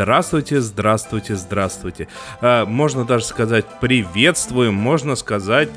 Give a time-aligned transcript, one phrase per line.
[0.00, 2.08] Здравствуйте, здравствуйте, здравствуйте.
[2.40, 5.68] А, можно даже сказать приветствуем, можно сказать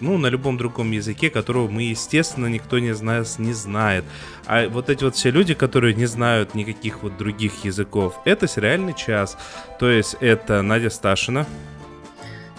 [0.00, 4.04] ну, на любом другом языке, которого мы, естественно, никто не знает, не знает.
[4.48, 8.92] А вот эти вот все люди, которые не знают никаких вот других языков, это сериальный
[8.92, 9.38] час.
[9.78, 11.46] То есть это Надя Сташина.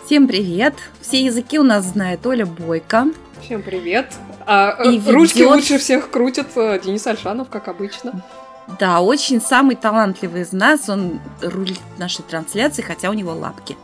[0.06, 0.76] Всем привет!
[1.02, 3.08] Все языки у нас знает Оля Бойко.
[3.42, 4.14] Всем привет!
[4.46, 5.52] А И э, ручки ведет...
[5.52, 8.24] лучше всех крутит э, Денис Альшанов, как обычно.
[8.80, 10.90] Да, очень самый талантливый из нас.
[10.90, 13.78] Он рулит нашей трансляции, хотя у него лапки.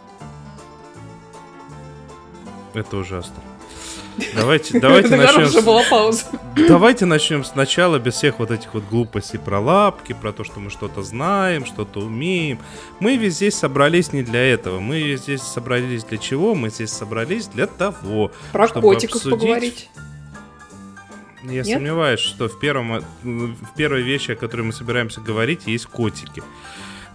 [2.74, 3.36] Это ужасно.
[4.36, 5.64] Давайте, давайте начнем.
[5.64, 6.26] была пауза.
[6.68, 10.72] Давайте начнем сначала без всех вот этих вот глупостей про лапки, про то, что мы
[10.72, 12.60] что-то знаем, что-то умеем.
[13.00, 14.80] Мы ведь здесь собрались не для этого.
[14.80, 16.56] Мы здесь собрались для чего?
[16.56, 19.40] Мы здесь собрались для того, про чтобы котиков обсудить...
[19.40, 19.90] поговорить.
[21.44, 21.68] Я Нет?
[21.68, 26.42] сомневаюсь, что в, первом, в первой вещи, о которой мы собираемся говорить, есть котики.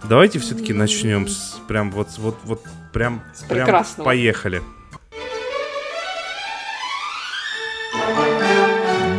[0.03, 4.61] Давайте все-таки начнем с прям вот, вот, вот прям, с прям поехали.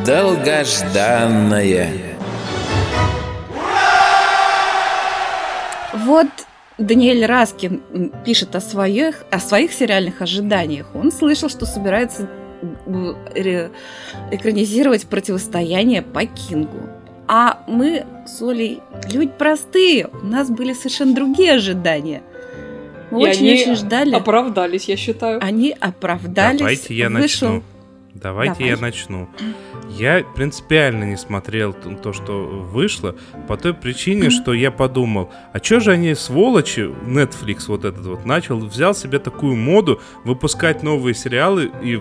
[0.07, 2.17] Долгожданное.
[5.95, 6.29] Вот
[6.77, 10.87] Даниэль Раскин пишет о своих, о своих сериальных ожиданиях.
[10.95, 12.29] Он слышал, что собирается
[14.31, 16.81] экранизировать противостояние по Кингу.
[17.27, 22.23] А мы с Олей люди простые, у нас были совершенно другие ожидания.
[23.11, 24.15] Мы очень-очень ждали.
[24.15, 25.43] оправдались, я считаю.
[25.43, 26.59] Они оправдались.
[26.59, 27.49] Давайте я Вышел...
[27.49, 27.63] начну.
[28.15, 28.69] Давайте Давай.
[28.71, 29.29] я начну.
[29.91, 33.17] Я принципиально не смотрел то, что вышло,
[33.49, 38.25] по той причине, что я подумал, а чё же они, сволочи, Netflix вот этот вот,
[38.25, 42.01] начал, взял себе такую моду выпускать новые сериалы и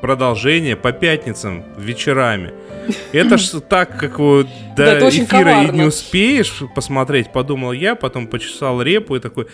[0.00, 2.52] продолжение по пятницам вечерами.
[3.12, 4.46] Это ж так, как вот
[4.76, 9.46] до да, эфира и не успеешь посмотреть, подумал я, потом почесал репу и такой,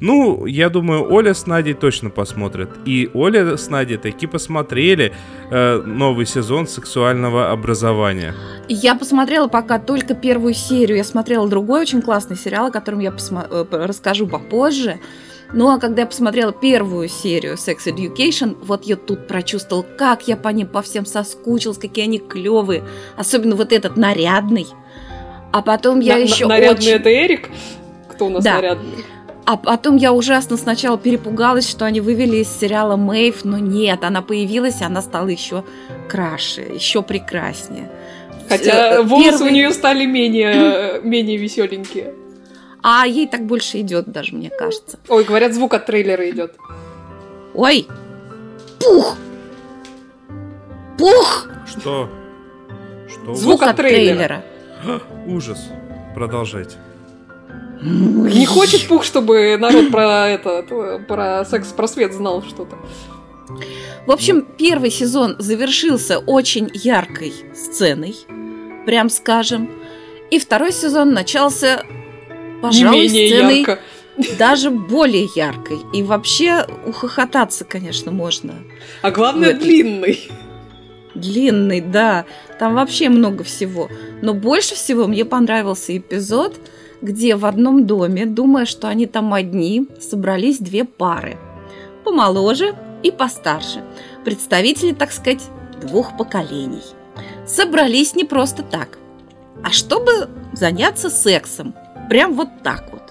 [0.00, 2.70] ну, я думаю, Оля с Надей точно посмотрят.
[2.86, 5.12] И Оля с Надей таки посмотрели
[5.50, 8.34] э, новый сезон сексуального образования.
[8.68, 10.96] Я посмотрела пока только первую серию.
[10.96, 14.98] Я смотрела другой очень классный сериал, о котором я посмо- э, расскажу попозже.
[15.52, 20.36] Ну а когда я посмотрела первую серию Sex Education, вот я тут прочувствовала, как я
[20.36, 22.84] по ним по всем соскучилась, какие они клевые.
[23.16, 24.66] Особенно вот этот нарядный.
[25.52, 26.92] А потом я на, еще Нарядный очень...
[26.92, 27.48] это Эрик?
[28.08, 28.54] Кто у нас да.
[28.54, 29.04] нарядный?
[29.46, 34.22] А потом я ужасно сначала перепугалась, что они вывели из сериала Мэйв, но нет, она
[34.22, 35.64] появилась, и она стала еще
[36.08, 37.90] краше, еще прекраснее.
[38.48, 39.50] Хотя э, волосы Первый...
[39.50, 42.14] у нее стали менее, менее веселенькие.
[42.82, 44.98] А ей так больше идет, даже мне кажется.
[45.08, 46.56] Ой, говорят, звук от трейлера идет.
[47.54, 47.86] Ой!
[48.78, 49.16] Пух!
[50.98, 51.48] Пух!
[51.66, 52.08] Что?
[53.08, 53.34] Что?
[53.34, 54.42] Звук, от трейлера.
[54.84, 55.02] трейлера.
[55.26, 55.68] Ужас.
[56.14, 56.76] Продолжайте.
[57.82, 62.76] Не хочет Пух, чтобы народ про это, про секс-просвет знал что-то.
[64.06, 68.16] В общем, первый сезон завершился очень яркой сценой,
[68.86, 69.70] прям скажем.
[70.30, 71.82] И второй сезон начался
[72.60, 73.78] пожалуй, не сценой ярко.
[74.38, 75.78] даже более яркой.
[75.92, 78.54] И вообще ухохотаться, конечно, можно.
[79.02, 80.30] А главное, длинный.
[81.14, 82.24] Длинный, да.
[82.58, 83.88] Там вообще много всего.
[84.22, 86.60] Но больше всего мне понравился эпизод,
[87.02, 91.36] где в одном доме, думая, что они там одни, собрались две пары.
[92.04, 93.82] Помоложе и постарше.
[94.24, 95.42] Представители, так сказать,
[95.80, 96.82] двух поколений.
[97.46, 98.98] Собрались не просто так,
[99.64, 101.74] а чтобы заняться сексом–
[102.10, 103.02] Прям вот так вот.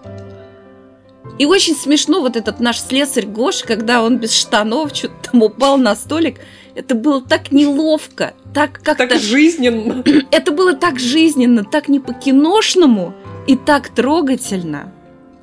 [1.38, 5.78] И очень смешно вот этот наш слесарь Гош, когда он без штанов что-то там упал
[5.78, 6.42] на столик.
[6.75, 9.07] Это было так неловко, так как-то...
[9.07, 10.04] Так жизненно.
[10.31, 13.13] Это было так жизненно, так не по-киношному
[13.48, 14.92] и так трогательно.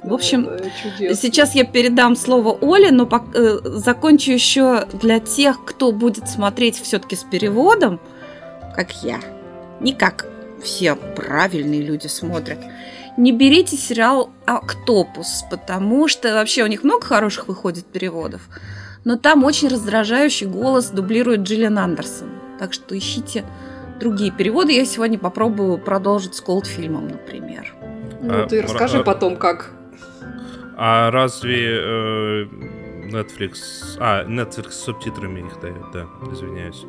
[0.02, 0.50] В общем,
[0.98, 7.16] сейчас я передам слово Оле, но э, закончу еще для тех, кто будет смотреть все-таки
[7.16, 8.00] с переводом,
[8.74, 9.18] как я.
[9.80, 10.26] Не как
[10.62, 12.58] все правильные люди смотрят
[13.16, 18.42] не берите сериал «Октопус», потому что вообще у них много хороших выходит переводов,
[19.04, 22.28] но там очень раздражающий голос дублирует Джиллиан Андерсон.
[22.58, 23.44] Так что ищите
[24.00, 24.72] другие переводы.
[24.72, 27.74] Я сегодня попробую продолжить с Колдфильмом, например.
[28.20, 29.70] Ну, а, ты расскажи а, потом, как.
[30.76, 32.44] А разве э,
[33.12, 33.96] Netflix...
[33.98, 36.84] А, Netflix с субтитрами их дает, да, извиняюсь.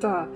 [0.00, 0.28] Да.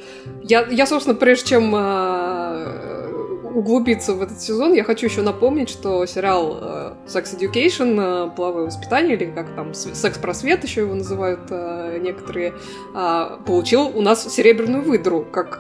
[0.43, 3.19] Я, я собственно, прежде чем э,
[3.55, 8.67] углубиться в этот сезон, я хочу еще напомнить, что сериал э, Sex Education, э, половое
[8.67, 12.55] воспитание, или как там, секс-просвет еще его называют э, некоторые,
[12.94, 15.58] э, получил у нас серебряную выдру, как,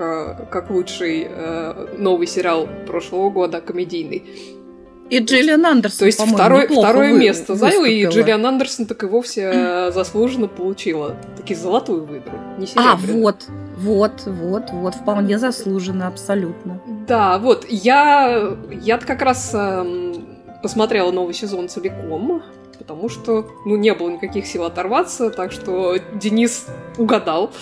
[0.50, 1.28] как лучший
[1.98, 4.24] новый сериал прошлого года, комедийный.
[5.10, 9.06] И Джиллиан Андерсон, То есть второй, второе вы, место занял, и Джиллиан Андерсон так и
[9.06, 13.46] вовсе заслуженно получила таки золотую выдру, не А, вот,
[13.80, 16.80] вот, вот, вот, вполне заслуженно, абсолютно.
[17.06, 20.14] Да, вот, я, я как раз э,
[20.62, 22.42] посмотрела новый сезон целиком,
[22.78, 26.66] потому что, ну, не было никаких сил оторваться, так что Денис
[26.98, 27.52] угадал.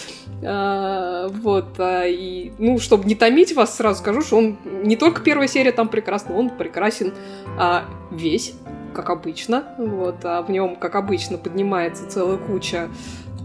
[0.45, 5.21] А, вот, а, и, ну, чтобы не томить вас, сразу скажу, что он не только
[5.23, 7.15] первая серия там прекрасна, он прекрасен
[7.59, 8.55] а, весь,
[8.95, 12.89] как обычно, вот, а в нем, как обычно, поднимается целая куча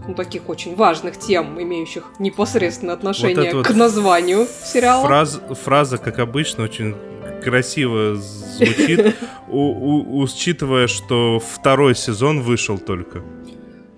[0.06, 5.06] ну, таких очень важных тем, имеющих непосредственное отношение вот к вот названию сериала.
[5.06, 6.94] Фраз, фраза, как обычно, очень
[7.42, 9.16] красиво звучит,
[9.48, 13.22] учитывая, что второй сезон вышел только.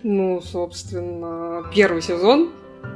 [0.03, 2.50] Ну, собственно, первый сезон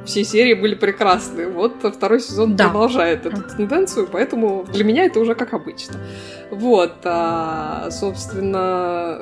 [0.05, 1.47] все серии были прекрасны.
[1.47, 2.65] Вот второй сезон да.
[2.69, 5.95] продолжает эту тенденцию, поэтому для меня это уже как обычно.
[6.49, 9.19] Вот, а, собственно,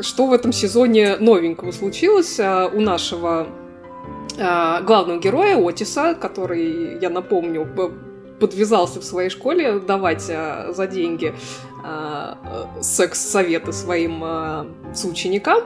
[0.00, 3.46] что в этом сезоне новенького случилось а, у нашего
[4.38, 7.68] а, главного героя Отиса, который, я напомню,
[8.38, 11.34] подвязался в своей школе давать а, за деньги
[12.80, 14.24] секс-советы своим
[14.92, 15.62] соученикам.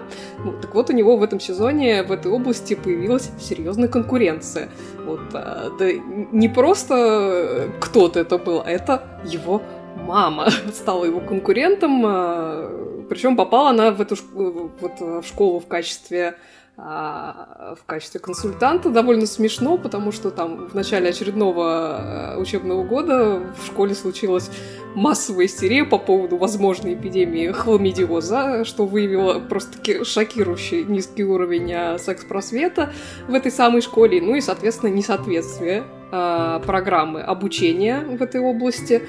[0.60, 4.68] Так вот, у него в этом сезоне в этой области появилась серьезная конкуренция.
[5.06, 5.92] Вот, да
[6.30, 9.62] не просто кто-то это был, а это его
[9.96, 12.02] мама стала его конкурентом.
[12.06, 16.36] А, причем попала она в эту вот, в школу в качестве
[16.82, 23.66] в качестве консультанта довольно смешно, потому что там в начале очередного э, учебного года в
[23.66, 24.50] школе случилась
[24.94, 32.92] массовая истерия по поводу возможной эпидемии хламидиоза, что выявило просто шокирующий низкий уровень а, секс-просвета
[33.28, 39.02] в этой самой школе, ну и, соответственно, несоответствие а, программы обучения в этой области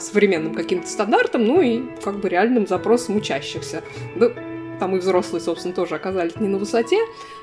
[0.00, 3.82] современным каким-то стандартам, ну и как бы реальным запросам учащихся
[4.78, 6.98] там и взрослые, собственно, тоже оказались не на высоте.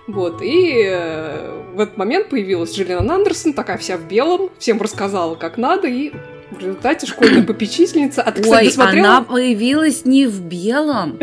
[0.08, 5.36] Вот, и э, в этот момент появилась Джиллиан Андерсон, такая вся в белом, всем рассказала,
[5.36, 6.12] как надо, и
[6.52, 8.22] в результате школьная попечительница...
[8.22, 9.08] А ты, кстати, Ой, смотрела?
[9.08, 11.20] она появилась не в белом,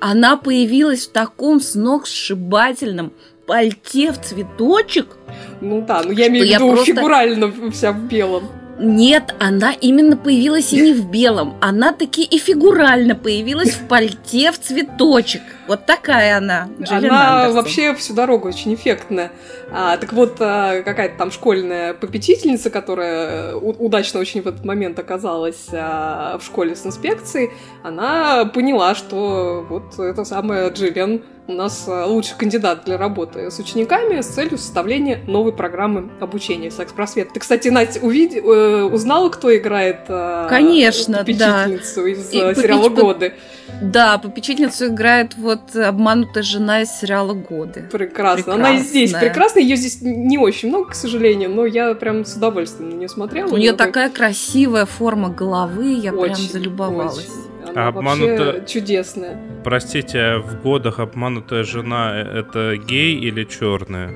[0.00, 3.12] она появилась в таком сногсшибательном
[3.46, 5.16] пальте в цветочек.
[5.60, 6.86] Ну да, ну я имею в виду просто...
[6.86, 8.48] фигурально вся в белом.
[8.78, 11.56] Нет, она именно появилась и не в белом.
[11.60, 15.42] Она таки и фигурально появилась в пальте в цветочек.
[15.68, 16.68] Вот такая она.
[16.80, 17.56] Джиллиан она Андерсон.
[17.56, 19.32] вообще всю дорогу очень эффектная.
[19.72, 25.68] А, так вот, а, какая-то там школьная попечительница, которая удачно очень в этот момент оказалась
[25.72, 27.50] а, в школе с инспекцией,
[27.82, 33.58] она поняла, что вот эта самая Джиллиан у нас а, лучший кандидат для работы с
[33.58, 37.32] учениками с целью составления новой программы обучения секс-просвет.
[37.32, 38.34] Ты, кстати, Настя, увид...
[38.34, 42.08] Э, узнала, кто играет а, Конечно, попечительницу да.
[42.08, 42.98] из И э, сериала попеч...
[42.98, 43.34] «Годы»?
[43.82, 47.88] Да, попечительницу играет вот обманутая жена из сериала «Годы».
[47.92, 48.44] Прекрасно.
[48.44, 48.54] Прекрасная.
[48.54, 49.60] Она и здесь прекрасна.
[49.60, 53.52] Ее здесь не очень много, к сожалению, но я прям с удовольствием на нее смотрела.
[53.52, 57.18] У нее такая красивая форма головы, я очень, прям залюбовалась.
[57.18, 57.53] Очень.
[57.68, 58.64] Она обманутая...
[58.64, 59.38] чудесная.
[59.62, 64.10] Простите, а в годах обманутая жена это гей или черная?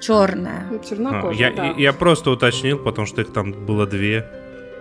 [0.00, 0.66] Черная.
[0.70, 1.74] Ну, чернокожая, а, я, да.
[1.76, 4.24] я просто уточнил, потому что их там было две.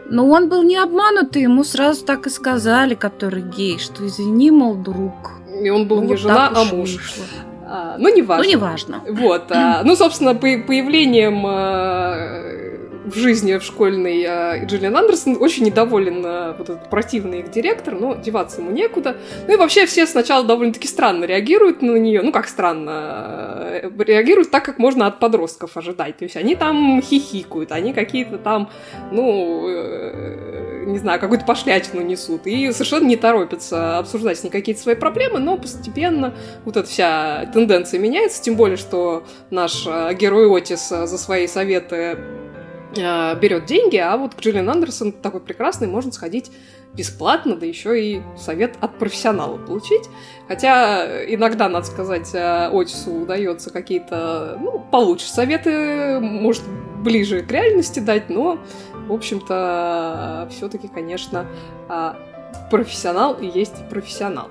[0.09, 4.75] Но он был не обманутый, ему сразу так и сказали, который гей, что извини, мол,
[4.75, 5.31] друг.
[5.61, 6.93] И он был ну, не вот жена, а муж.
[6.93, 7.25] Вышло.
[7.69, 8.43] А, ну, неважно.
[8.43, 9.01] Ну, неважно.
[9.09, 9.51] Вот.
[9.51, 12.76] А, ну, собственно, по появлением а,
[13.07, 17.95] в жизни в школьной э, Джиллиан Андерсон очень недоволен э, вот этот противный их директор,
[17.95, 19.15] но деваться ему некуда.
[19.47, 24.51] Ну и вообще все сначала довольно-таки странно реагируют на нее, ну как странно, э, реагируют
[24.51, 26.17] так, как можно от подростков ожидать.
[26.17, 28.69] То есть они там хихикают, они какие-то там,
[29.11, 34.81] ну, э, не знаю, какую-то пошлятину несут и совершенно не торопятся обсуждать с ней какие-то
[34.81, 36.33] свои проблемы, но постепенно
[36.65, 42.17] вот эта вся тенденция меняется, тем более, что наш герой Отис за свои советы
[42.97, 46.51] берет деньги, а вот к Джиллиан Андерсон такой прекрасный можно сходить
[46.93, 50.09] бесплатно, да еще и совет от профессионала получить.
[50.47, 56.63] Хотя иногда, надо сказать, э, Отису удается какие-то ну, получше советы, может,
[57.03, 58.59] ближе к реальности дать, но,
[59.07, 61.45] в общем-то, все-таки, конечно,
[61.89, 62.13] э,
[62.69, 64.49] профессионал и есть профессионал.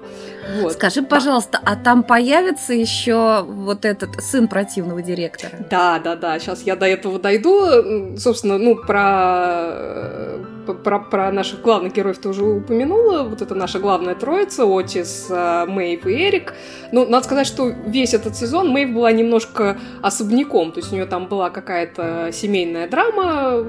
[0.61, 0.73] Вот.
[0.73, 5.53] Скажи, пожалуйста, а там появится еще вот этот сын противного директора?
[5.71, 6.39] Да, да, да.
[6.39, 8.17] Сейчас я до этого дойду.
[8.17, 10.39] Собственно, ну, про,
[10.85, 13.25] про, про наших главных героев ты уже упомянула.
[13.25, 16.55] Вот это наша главная троица, Отис, э, Мэйв и Эрик.
[16.93, 20.73] Ну, надо сказать, что весь этот сезон Мэйв была немножко особняком.
[20.73, 23.65] То есть у нее там была какая-то семейная драма,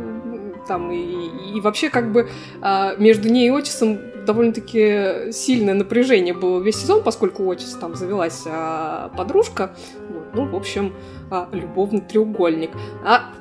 [0.68, 2.30] там и, и вообще как бы
[2.62, 7.96] а, между ней и Отисом довольно-таки сильное напряжение было весь сезон, поскольку у Отиса там
[7.96, 9.72] завелась а, подружка.
[10.10, 10.94] Вот, ну, в общем,
[11.32, 12.72] а, любовный треугольник.
[13.04, 13.32] А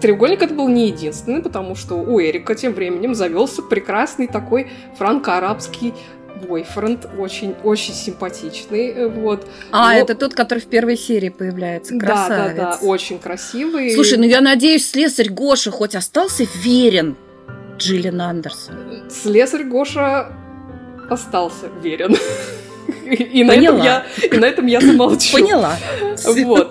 [0.00, 5.92] треугольник это был не единственный, потому что у Эрика тем временем завелся прекрасный такой франко-арабский
[6.48, 9.46] бойфренд, очень-очень симпатичный, э, вот.
[9.70, 9.98] А, Но...
[9.98, 12.56] это тот, который в первой серии появляется, красавец.
[12.56, 13.92] Да, да, да, очень красивый.
[13.94, 17.16] Слушай, ну я надеюсь, слесарь Гоша хоть остался верен
[17.82, 18.74] Джиллиан Андерсон.
[19.10, 20.32] Слесарь Гоша
[21.10, 22.16] остался верен.
[23.04, 25.36] И на, этом я, и на этом я замолчу.
[25.36, 25.76] Поняла.
[26.26, 26.68] Вот.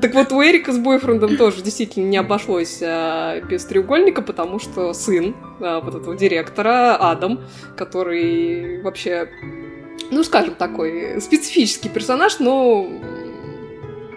[0.00, 4.92] Так вот, у Эрика с бойфрендом тоже действительно не обошлось а, без треугольника, потому что
[4.92, 7.40] сын а, вот этого директора, Адам,
[7.76, 9.28] который вообще,
[10.10, 12.88] ну, скажем, такой специфический персонаж, но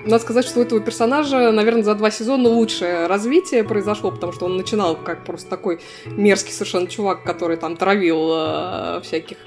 [0.10, 4.46] надо сказать, что у этого персонажа, наверное, за два сезона лучшее развитие произошло, потому что
[4.46, 9.38] он начинал как просто такой мерзкий совершенно чувак, который там травил э, всяких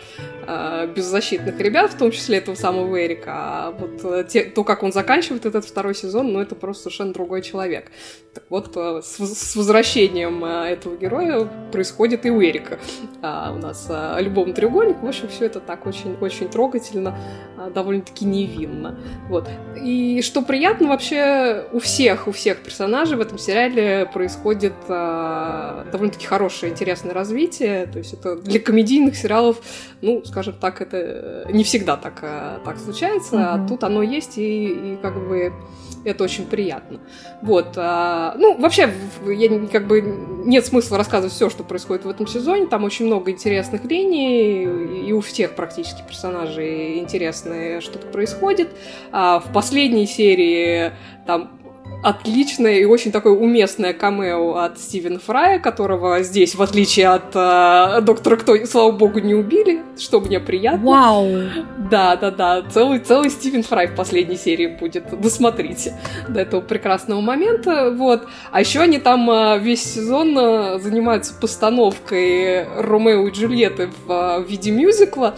[0.95, 3.31] беззащитных ребят, в том числе этого самого Эрика.
[3.35, 7.13] А вот э, те, то, как он заканчивает этот второй сезон, ну, это просто совершенно
[7.13, 7.91] другой человек.
[8.35, 12.79] Так вот, э, с, с возвращением э, этого героя происходит и у Эрика.
[13.21, 15.03] А, у нас э, любовный треугольник.
[15.03, 17.19] В общем, все это так очень-очень трогательно,
[17.59, 18.99] э, довольно-таки невинно.
[19.29, 19.49] Вот.
[19.83, 26.27] И что приятно вообще у всех, у всех персонажей в этом сериале происходит э, довольно-таки
[26.27, 27.87] хорошее, интересное развитие.
[27.87, 29.59] То есть это для комедийных сериалов,
[30.01, 33.65] ну, скажем так, это не всегда так, э, так случается, mm-hmm.
[33.65, 35.53] а тут оно есть, и, и как бы
[36.05, 37.01] это очень приятно.
[37.43, 37.75] Вот.
[37.77, 38.91] А, ну, вообще,
[39.27, 42.67] я как бы нет смысла рассказывать все, что происходит в этом сезоне.
[42.67, 44.65] Там очень много интересных линий,
[45.07, 48.71] и у всех практически персонажей интересное что-то происходит.
[49.13, 50.93] А в последней серии
[51.27, 51.62] там
[52.03, 58.01] отличное и очень такое уместное камео от Стивена Фрая, которого здесь, в отличие от э,
[58.03, 60.91] Доктора Кто, слава богу, не убили, что мне приятно.
[60.91, 61.29] Вау!
[61.91, 65.95] Да, да, да, целый, целый Стивен Фрай в последней серии будет, досмотрите
[66.29, 68.27] до этого прекрасного момента, вот.
[68.51, 74.41] А еще они там э, весь сезон э, занимаются постановкой Ромео и Джульетты в, э,
[74.41, 75.37] в виде мюзикла,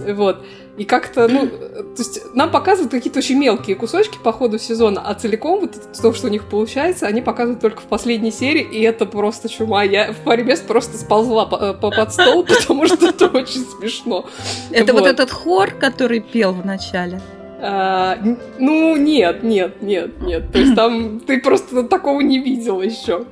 [0.00, 0.44] вот.
[0.76, 5.14] И как-то, ну, то есть нам показывают какие-то очень мелкие кусочки по ходу сезона, а
[5.14, 9.06] целиком вот то, что у них получается, они показывают только в последней серии, и это
[9.06, 9.82] просто чума.
[9.84, 14.26] Я в паре мест просто сползла по, по под стол, потому что это очень смешно.
[14.70, 15.00] Это вот.
[15.00, 17.20] вот этот хор, который пел в начале?
[17.58, 18.18] А,
[18.58, 20.52] ну, нет, нет, нет, нет.
[20.52, 23.24] То есть там ты просто такого не видел еще.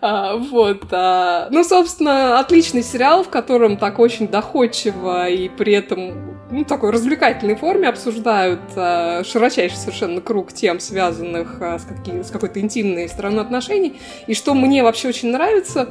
[0.00, 0.84] А, вот.
[0.90, 6.90] А, ну, собственно, отличный сериал, в котором так очень доходчиво и при этом ну, такой
[6.90, 13.08] развлекательной форме обсуждают а, широчайший совершенно круг тем, связанных а, с, какими, с какой-то интимной
[13.08, 13.98] стороной отношений.
[14.26, 15.88] И что мне вообще очень нравится,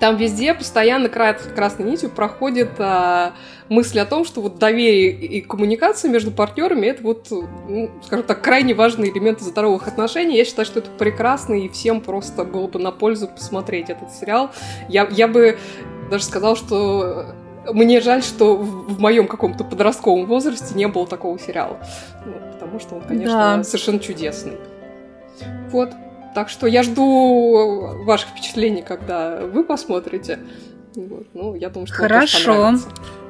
[0.00, 3.32] там везде постоянно красной нитью проходит а,
[3.68, 8.42] мысль о том, что вот доверие и коммуникация между партнерами это вот, ну, скажем так,
[8.42, 10.36] крайне важный элемент здоровых отношений.
[10.36, 14.50] Я считаю, что это прекрасно, и всем просто было бы на пользу посмотреть этот сериал.
[14.88, 15.58] Я, я бы
[16.10, 17.34] даже сказал, что
[17.72, 21.78] мне жаль, что в, в моем каком-то подростковом возрасте не было такого сериала.
[22.24, 23.64] Ну, потому что он, конечно, да.
[23.64, 24.58] совершенно чудесный.
[25.70, 25.92] Вот.
[26.36, 30.38] Так что я жду ваших впечатлений, когда вы посмотрите.
[30.94, 31.28] Вот.
[31.32, 32.74] Ну, я думаю, что Хорошо.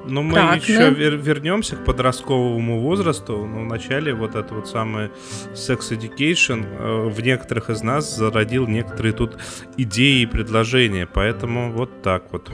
[0.06, 0.96] Ну, мы так, еще ну...
[0.96, 3.46] вер- вернемся к подростковому возрасту.
[3.46, 5.12] Но вначале вот это вот самое
[5.54, 9.38] Sex Education э, в некоторых из нас зародил некоторые тут
[9.76, 11.06] идеи и предложения.
[11.06, 12.50] Поэтому вот так вот.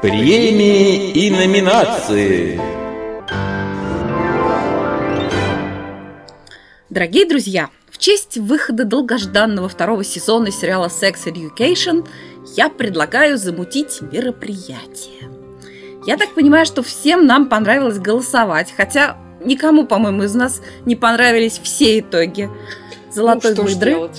[0.00, 2.83] Премии и номинации.
[6.94, 12.06] Дорогие друзья, в честь выхода долгожданного второго сезона сериала Sex Education
[12.56, 15.28] я предлагаю замутить мероприятие.
[16.06, 21.58] Я так понимаю, что всем нам понравилось голосовать, хотя никому, по-моему, из нас не понравились
[21.60, 22.48] все итоги
[23.10, 24.10] золотой ну, выдры.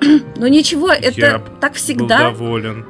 [0.36, 2.32] Но ничего, это я так всегда.
[2.32, 2.86] Был доволен.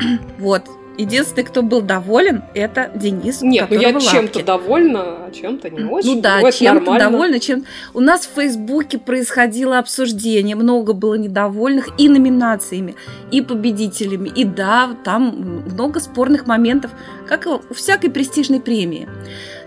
[0.38, 0.62] Вот.
[1.00, 3.40] Единственный, кто был доволен, это Денис.
[3.40, 6.16] Нет, ну я чем-то довольна, а чем-то не очень.
[6.16, 7.40] Ну да, ну, чем-то довольна.
[7.40, 7.64] Чем...
[7.94, 12.96] У нас в Фейсбуке происходило обсуждение, много было недовольных и номинациями,
[13.30, 14.28] и победителями.
[14.28, 16.90] И да, там много спорных моментов,
[17.26, 19.08] как у всякой престижной премии.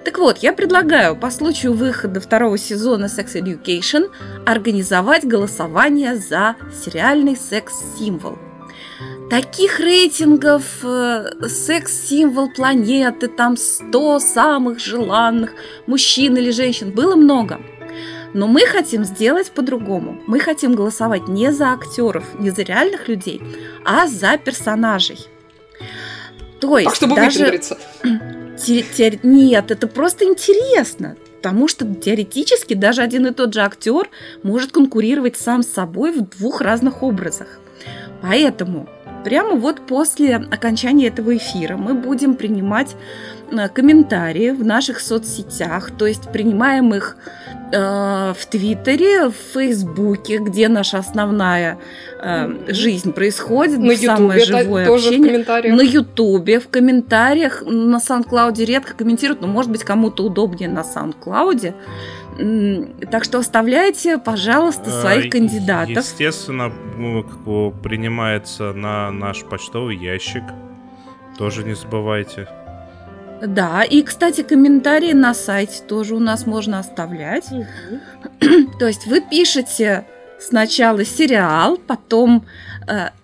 [0.06, 4.12] Так вот, я предлагаю по случаю выхода второго сезона Sex Education
[4.46, 8.38] организовать голосование за сериальный секс-символ.
[9.34, 15.54] Таких рейтингов э, секс-символ планеты, там 100 самых желанных
[15.88, 17.60] мужчин или женщин было много.
[18.36, 20.22] Но мы хотим сделать по-другому.
[20.28, 23.42] Мы хотим голосовать не за актеров, не за реальных людей,
[23.84, 25.18] а за персонажей.
[26.60, 27.60] То есть, так, чтобы даже...
[28.64, 31.18] те, нет, это просто интересно.
[31.38, 34.12] Потому что теоретически даже один и тот же актер
[34.44, 37.48] может конкурировать сам с собой в двух разных образах.
[38.22, 38.88] Поэтому
[39.24, 42.96] прямо вот после окончания этого эфира мы будем принимать
[43.52, 47.18] э, комментарии в наших соцсетях, то есть принимаем их
[47.76, 51.80] Э, в Твиттере, в Фейсбуке, где наша основная
[52.22, 55.74] э, жизнь происходит, на самое YouTube, живое тоже общение.
[55.74, 61.74] На Ютубе, в комментариях, на SoundCloud редко комментируют, но может быть кому-то удобнее на SoundCloud.
[63.12, 65.98] Так что оставляйте, пожалуйста, э, своих кандидатов.
[65.98, 66.72] Естественно,
[67.84, 70.44] принимается на наш почтовый ящик.
[71.38, 72.48] Тоже не забывайте.
[73.46, 77.52] Да, и, кстати, комментарии на сайте тоже у нас можно оставлять.
[77.52, 78.72] Угу.
[78.80, 80.06] То есть вы пишете
[80.40, 82.46] сначала сериал, потом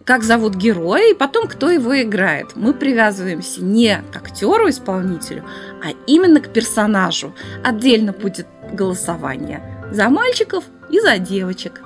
[0.06, 2.56] как зовут героя, и потом кто его играет.
[2.56, 5.44] Мы привязываемся не к актеру-исполнителю,
[5.84, 7.34] а именно к персонажу.
[7.64, 9.62] Отдельно будет голосование
[9.92, 11.82] за мальчиков и за девочек.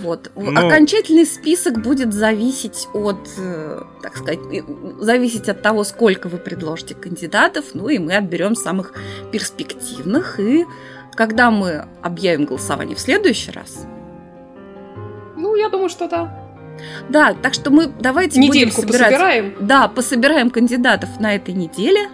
[0.00, 0.30] Вот.
[0.36, 0.68] Но...
[0.68, 4.38] Окончательный список будет зависеть от, э, так сказать,
[5.00, 8.94] зависеть от того, сколько вы предложите кандидатов, ну и мы отберем самых
[9.32, 10.38] перспективных.
[10.38, 10.66] И
[11.14, 13.86] когда мы объявим голосование в следующий раз?
[15.36, 16.41] Ну, я думаю, что да.
[17.08, 19.54] Да, так что мы давайте Недельку будем собирать, пособираем.
[19.60, 22.08] Да, пособираем кандидатов на этой неделе.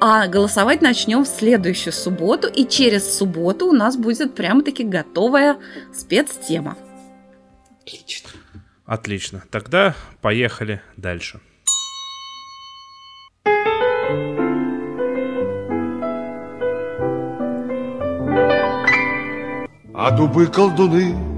[0.00, 5.58] А голосовать начнем в следующую субботу, и через субботу у нас будет прямо-таки готовая
[5.94, 6.76] спецтема.
[7.82, 8.30] Отлично.
[8.84, 9.42] Отлично.
[9.50, 11.40] Тогда поехали дальше.
[19.94, 21.31] А дубы-колдуны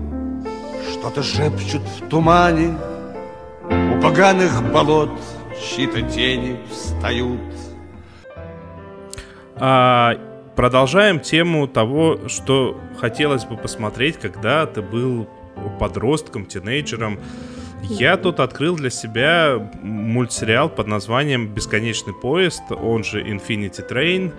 [0.95, 2.77] что-то шепчут в тумане,
[3.65, 5.11] У поганых болот
[5.61, 7.41] чьи-то тени встают.
[9.57, 10.15] А,
[10.55, 15.29] продолжаем тему того, что хотелось бы посмотреть, когда ты был
[15.81, 17.19] подростком, тинейджером.
[17.83, 24.33] Я тут открыл для себя мультсериал под названием «Бесконечный поезд», он же «Infinity Train».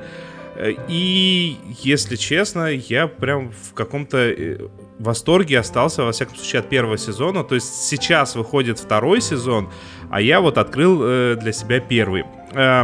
[0.88, 4.58] И, если честно, я прям в каком-то э,
[5.00, 7.44] восторге остался, во всяком случае, от первого сезона.
[7.44, 9.70] То есть сейчас выходит второй сезон,
[10.10, 12.24] а я вот открыл э, для себя первый.
[12.54, 12.84] Э,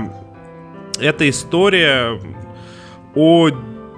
[0.99, 2.19] это история
[3.15, 3.49] о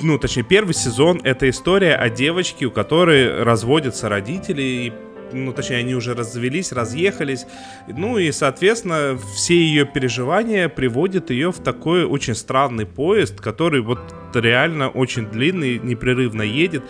[0.01, 4.93] ну, точнее, первый сезон— это история о девочке, у которой разводятся родители, и,
[5.33, 7.45] ну, точнее, они уже развелись, разъехались,
[7.87, 13.99] ну, и, соответственно, все ее переживания приводят ее в такой очень странный поезд, который вот
[14.33, 16.83] реально очень длинный, непрерывно едет,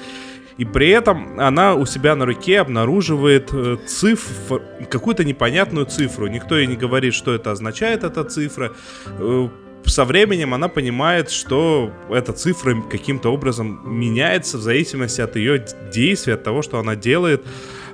[0.57, 6.27] и при этом она у себя на руке обнаруживает э, цифр, какую-то непонятную цифру.
[6.27, 8.73] Никто ей не говорит, что это означает, эта цифра.
[9.19, 9.49] Э,
[9.85, 16.33] со временем она понимает, что эта цифра каким-то образом меняется в зависимости от ее действий,
[16.33, 17.43] от того, что она делает,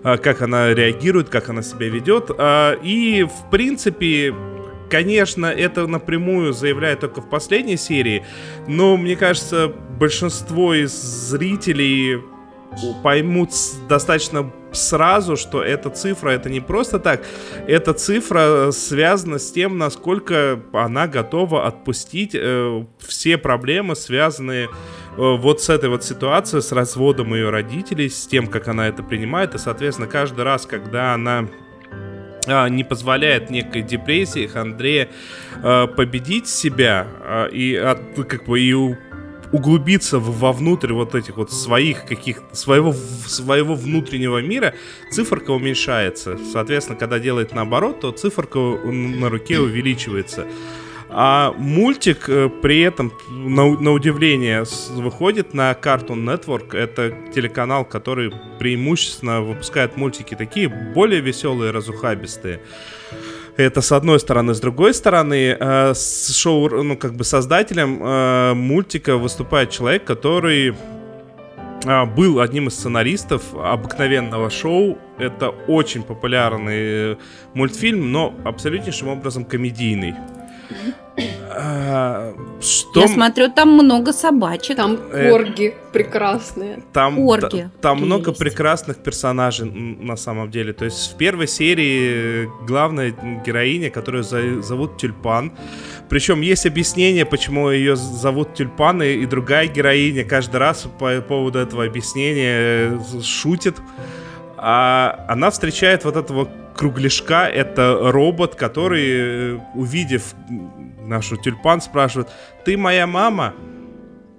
[0.03, 2.31] как она реагирует, как она себя ведет.
[2.37, 4.33] А, и, в принципе,
[4.89, 8.25] Конечно, это напрямую заявляет только в последней серии,
[8.67, 12.23] но мне кажется, большинство из зрителей
[13.03, 13.51] поймут
[13.87, 17.23] достаточно сразу, что эта цифра это не просто так,
[17.67, 24.69] эта цифра связана с тем, насколько она готова отпустить э, все проблемы, связанные
[25.19, 29.53] вот с этой вот ситуацией, с разводом ее родителей, с тем, как она это принимает,
[29.53, 31.47] и, соответственно, каждый раз, когда она
[32.47, 35.09] а, не позволяет некой депрессии Андрея
[35.61, 38.73] э, победить себя э, и от, как бы и
[39.51, 44.73] углубиться вовнутрь вот этих вот своих каких своего своего внутреннего мира,
[45.11, 46.37] циферка уменьшается.
[46.51, 50.45] Соответственно, когда делает наоборот, то циферка на руке увеличивается.
[51.11, 56.77] А мультик э, при этом, на, на удивление, выходит на Cartoon Network.
[56.77, 62.61] Это телеканал, который преимущественно выпускает мультики такие более веселые, разухабистые.
[63.57, 64.53] Это с одной стороны.
[64.53, 70.75] С другой стороны, э, с шоу, ну, как бы создателем э, мультика выступает человек, который
[71.85, 74.99] э, был одним из сценаристов обыкновенного шоу.
[75.17, 77.17] Это очень популярный
[77.55, 80.13] мультфильм, но абсолютнейшим образом комедийный.
[81.51, 83.01] А, что...
[83.01, 84.77] Я смотрю, там много собачек.
[84.77, 85.91] Там э, корги э...
[85.91, 86.83] прекрасные.
[86.93, 87.69] Там, корги.
[87.81, 88.39] там много есть.
[88.39, 90.73] прекрасных персонажей на самом деле.
[90.73, 93.13] То есть в первой серии главная
[93.45, 95.51] героиня, которую зовут Тюльпан.
[96.07, 101.59] Причем есть объяснение, почему ее зовут Тюльпан, и, и другая героиня каждый раз по поводу
[101.59, 103.75] этого объяснения э, шутит.
[104.57, 106.49] А она встречает вот этого
[106.79, 107.45] кругляшка.
[107.45, 110.33] Это робот, который, э, увидев
[111.05, 112.29] нашу тюльпан, спрашивает,
[112.63, 113.53] ты моя мама?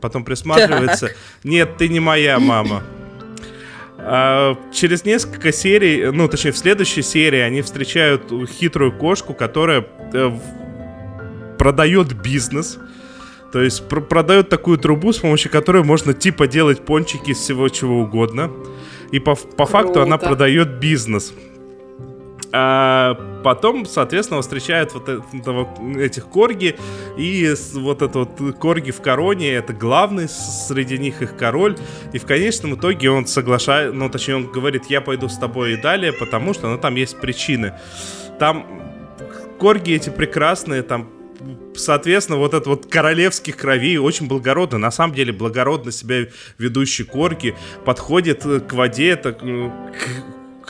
[0.01, 1.11] Потом присматривается,
[1.45, 2.83] нет, ты не моя мама.
[3.99, 10.31] А, через несколько серий, ну, точнее, в следующей серии они встречают хитрую кошку, которая э,
[11.59, 12.79] продает бизнес.
[13.53, 17.69] То есть пр- продает такую трубу, с помощью которой можно типа делать пончики из всего
[17.69, 18.51] чего угодно.
[19.13, 21.35] И по, по факту она продает бизнес.
[22.53, 26.77] А потом, соответственно, встречают вот этого, этих корги,
[27.17, 31.77] и вот этот вот корги в короне, это главный среди них их король,
[32.13, 35.77] и в конечном итоге он соглашает, ну, точнее, он говорит, я пойду с тобой и
[35.77, 37.75] далее, потому что, ну, там есть причины.
[38.41, 38.67] Там
[39.61, 41.09] корги эти прекрасные, там
[41.75, 46.27] соответственно, вот этот вот королевских кровей очень благородно, на самом деле благородно себя
[46.59, 49.43] ведущий корги подходит к воде, это к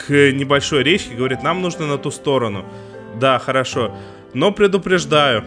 [0.09, 2.65] небольшой речке, говорит, нам нужно на ту сторону.
[3.19, 3.95] Да, хорошо.
[4.33, 5.43] Но предупреждаю,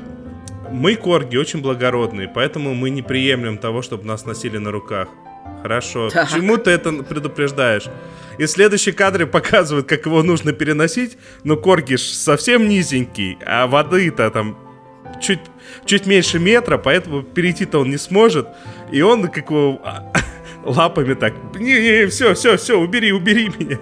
[0.71, 5.09] мы, корги, очень благородные, поэтому мы не приемлем того, чтобы нас носили на руках.
[5.63, 6.11] Хорошо.
[6.11, 6.29] Так.
[6.29, 7.85] Почему ты это предупреждаешь?
[8.39, 14.59] И следующие кадры показывают, как его нужно переносить, но корги совсем низенький, а воды-то там
[15.23, 15.41] чуть,
[15.85, 18.49] чуть меньше метра, поэтому перейти-то он не сможет.
[18.91, 19.81] И он как его
[20.65, 23.79] лапами так, не-не, все, все, все, убери, убери меня.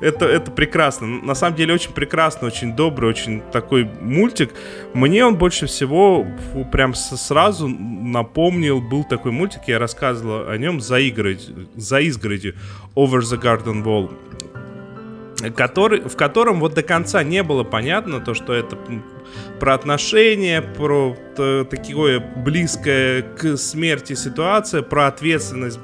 [0.00, 1.06] Это, это прекрасно.
[1.06, 4.50] На самом деле очень прекрасно, очень добрый, очень такой мультик.
[4.92, 6.26] Мне он больше всего
[6.72, 12.54] прям сразу напомнил, был такой мультик, я рассказывал о нем за, изгородь, за изгородью
[12.94, 14.10] Over the Garden Wall
[15.50, 18.78] который, в котором вот до конца не было понятно то, что это
[19.60, 25.80] про отношения, про такое близкое к смерти ситуация, про ответственность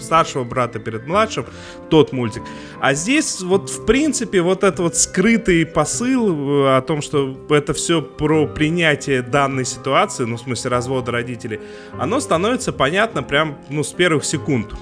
[0.00, 1.46] старшего брата перед младшим,
[1.90, 2.42] тот мультик.
[2.80, 7.72] А здесь вот в принципе вот этот вот скрытый посыл э, о том, что это
[7.72, 11.60] все про принятие данной ситуации, ну в смысле развода родителей,
[11.98, 14.72] оно становится понятно прям ну с первых секунд.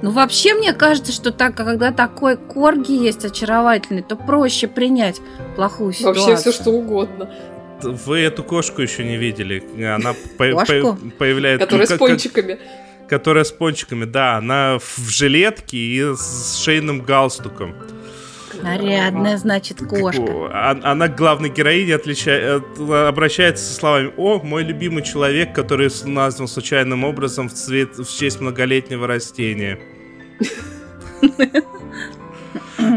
[0.00, 5.20] Ну, вообще, мне кажется, что так, когда такой корги есть очаровательный, то проще принять
[5.56, 6.26] плохую ситуацию.
[6.26, 7.30] Вообще все что угодно.
[7.82, 9.62] Вы эту кошку еще не видели.
[9.84, 11.66] Она по- по- появляется...
[11.66, 12.52] Которая ну, с пончиками.
[12.54, 12.62] Как
[13.08, 17.74] которая с пончиками, да, она в жилетке и с шейным галстуком.
[18.62, 20.50] Нарядная, значит, кошка.
[20.82, 27.04] Она к главной героине отличает, обращается со словами «О, мой любимый человек, который назван случайным
[27.04, 29.78] образом в, цвет, в честь многолетнего растения».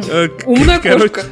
[0.09, 1.23] Э, Умная кошка.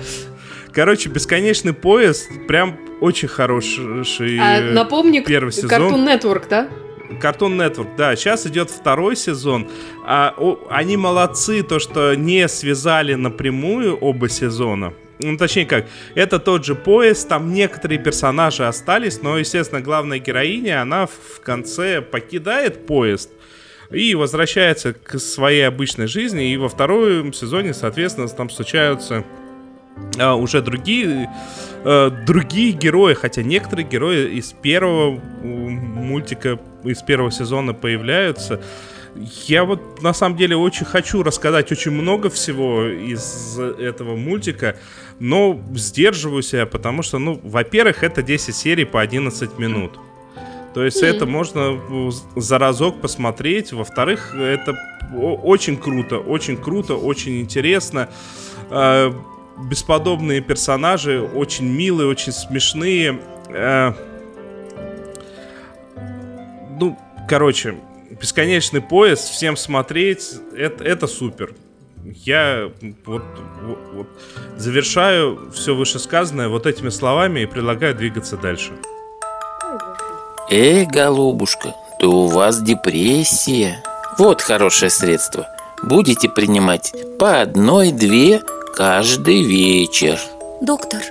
[0.74, 5.70] Короче, бесконечный поезд прям очень хороший а, напомни, первый сезон.
[5.70, 6.68] Cartoon Network, да?
[7.22, 9.67] Cartoon Network, да, сейчас идет второй сезон.
[10.06, 14.93] А, о, они молодцы, то, что не связали напрямую оба сезона.
[15.22, 20.82] Ну, точнее как, это тот же поезд, там некоторые персонажи остались, но, естественно, главная героиня,
[20.82, 23.30] она в конце покидает поезд
[23.91, 29.26] и возвращается к своей обычной жизни, и во втором сезоне, соответственно, там случаются
[30.17, 31.30] а, уже другие,
[31.84, 38.62] а, другие герои, хотя некоторые герои из первого мультика, из первого сезона появляются.
[39.48, 44.78] Я вот на самом деле очень хочу рассказать очень много всего из этого мультика,
[45.20, 50.00] но сдерживаю себя, потому что, ну, во-первых, это 10 серий по 11 минут.
[50.74, 51.08] То есть mm.
[51.08, 51.80] это можно
[52.36, 53.74] за разок посмотреть.
[53.74, 54.78] Во-вторых, это
[55.13, 58.10] очень круто, очень круто, очень интересно.
[58.70, 59.13] А,
[59.58, 63.20] бесподобные персонажи, очень милые, очень смешные.
[67.30, 67.76] Короче,
[68.10, 71.54] бесконечный поезд, всем смотреть, это, это супер.
[72.04, 72.72] Я
[73.06, 73.22] вот,
[73.62, 74.08] вот, вот
[74.58, 78.72] завершаю все вышесказанное вот этими словами и предлагаю двигаться дальше.
[80.50, 83.84] Эй, голубушка, то у вас депрессия.
[84.18, 85.48] Вот хорошее средство.
[85.84, 88.42] Будете принимать по одной-две
[88.76, 90.20] каждый вечер.
[90.62, 91.02] Доктор,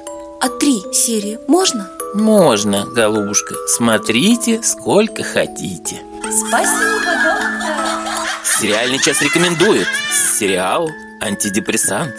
[0.40, 1.88] А три серии можно?
[2.14, 3.54] Можно, голубушка.
[3.66, 5.96] Смотрите, сколько хотите.
[6.22, 8.28] Спасибо, доктор.
[8.44, 9.86] Сериальный час рекомендует.
[10.38, 10.88] Сериал
[11.20, 12.14] «Антидепрессант».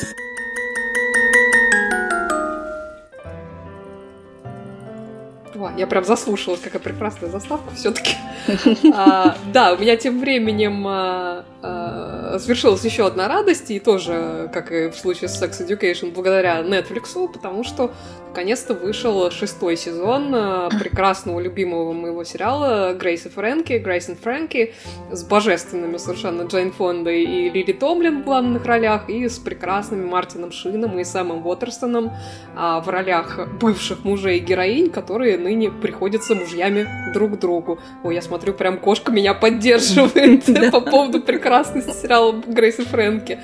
[5.77, 8.15] Я прям заслушалась, какая прекрасная заставка все-таки.
[8.93, 14.89] А, да, у меня тем временем а, свершилась еще одна радость, и тоже, как и
[14.89, 17.91] в случае с Sex Education, благодаря Netflix, потому что
[18.29, 20.31] наконец-то вышел шестой сезон
[20.79, 24.73] прекрасного, любимого моего сериала Грейс и Фрэнки, Грейс и Фрэнки,
[25.11, 30.51] с божественными совершенно Джейн Фондой и Лили Томлин в главных ролях, и с прекрасными Мартином
[30.51, 32.11] Шином и Сэмом Уотерстоном
[32.55, 37.79] в ролях бывших мужей героинь, которые ныне приходятся мужьями друг другу.
[38.03, 41.19] Ой, я смотрю, прям кошка меня поддерживает по поводу
[41.49, 43.39] прекрасности сериала Грейс и Фрэнки.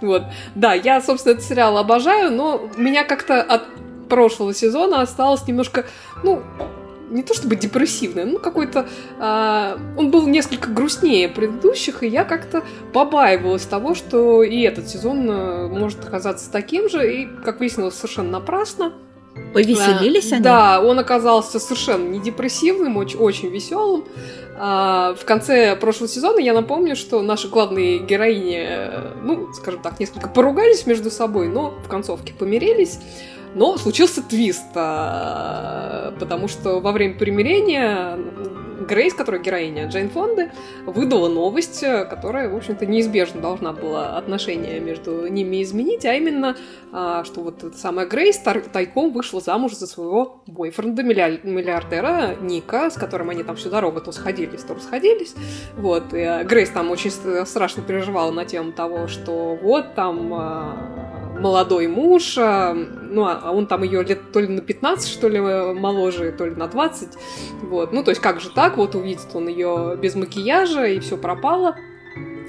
[0.00, 0.22] Вот.
[0.54, 3.64] Да, я, собственно, этот сериал обожаю, но меня как-то от
[4.08, 5.84] прошлого сезона осталось немножко,
[6.24, 6.42] ну,
[7.10, 8.88] не то чтобы депрессивный, ну какой-то...
[9.20, 12.62] Э, он был несколько грустнее предыдущих, и я как-то
[12.94, 18.30] побаивалась того, что и этот сезон э, может оказаться таким же, и, как выяснилось, совершенно
[18.30, 18.94] напрасно.
[19.52, 20.42] Повеселились они?
[20.42, 24.04] Да, он оказался совершенно не депрессивным, очень, очень веселым.
[24.58, 28.90] А, в конце прошлого сезона я напомню, что наши главные героини,
[29.22, 32.98] ну, скажем так, несколько поругались между собой, но в концовке помирились.
[33.54, 38.18] Но случился твист, а, потому что во время примирения
[38.90, 40.50] Грейс, которая героиня Джейн Фонды,
[40.84, 46.56] выдала новость, которая, в общем-то, неизбежно должна была отношения между ними изменить, а именно,
[46.92, 52.94] а, что вот эта самая Грейс тайком вышла замуж за своего бойфренда, миллиардера Ника, с
[52.94, 55.36] которым они там всю дорогу то сходились, то расходились.
[55.76, 57.12] Вот, и а, Грейс там очень
[57.46, 63.82] страшно переживала на тему того, что вот там а, молодой муж, ну, а он там
[63.82, 67.08] ее лет то ли на 15, что ли, моложе, то ли на 20,
[67.62, 71.16] вот, ну, то есть как же так, вот увидит он ее без макияжа, и все
[71.16, 71.76] пропало.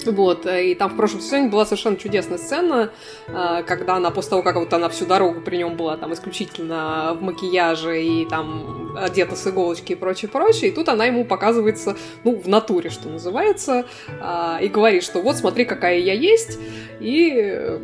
[0.04, 2.90] Вот, и там в прошлом сезоне была совершенно чудесная сцена,
[3.28, 7.16] а, когда она после того, как вот она всю дорогу при нем была там исключительно
[7.16, 11.96] в макияже и там одета с иголочки и прочее, прочее, и тут она ему показывается,
[12.24, 13.84] ну, в натуре, что называется,
[14.20, 16.58] а, и говорит, что вот смотри, какая я есть,
[16.98, 17.78] и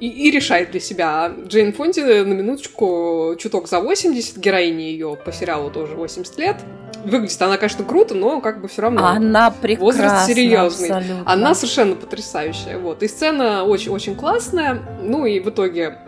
[0.00, 1.32] и, и решает для себя.
[1.46, 6.56] Джейн Фонди на минуточку чуток за 80, героиня ее по сериалу тоже 80 лет.
[7.04, 10.88] Выглядит она, конечно, круто, но как бы все равно она прекрасна, возраст серьезный.
[10.88, 11.32] Абсолютно.
[11.32, 12.78] Она совершенно потрясающая.
[12.78, 13.02] Вот.
[13.02, 14.82] И сцена очень-очень классная.
[15.02, 15.98] Ну и в итоге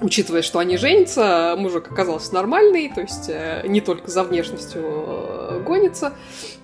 [0.00, 5.62] учитывая, что они женятся, мужик оказался нормальный, то есть э, не только за внешностью э,
[5.64, 6.12] гонится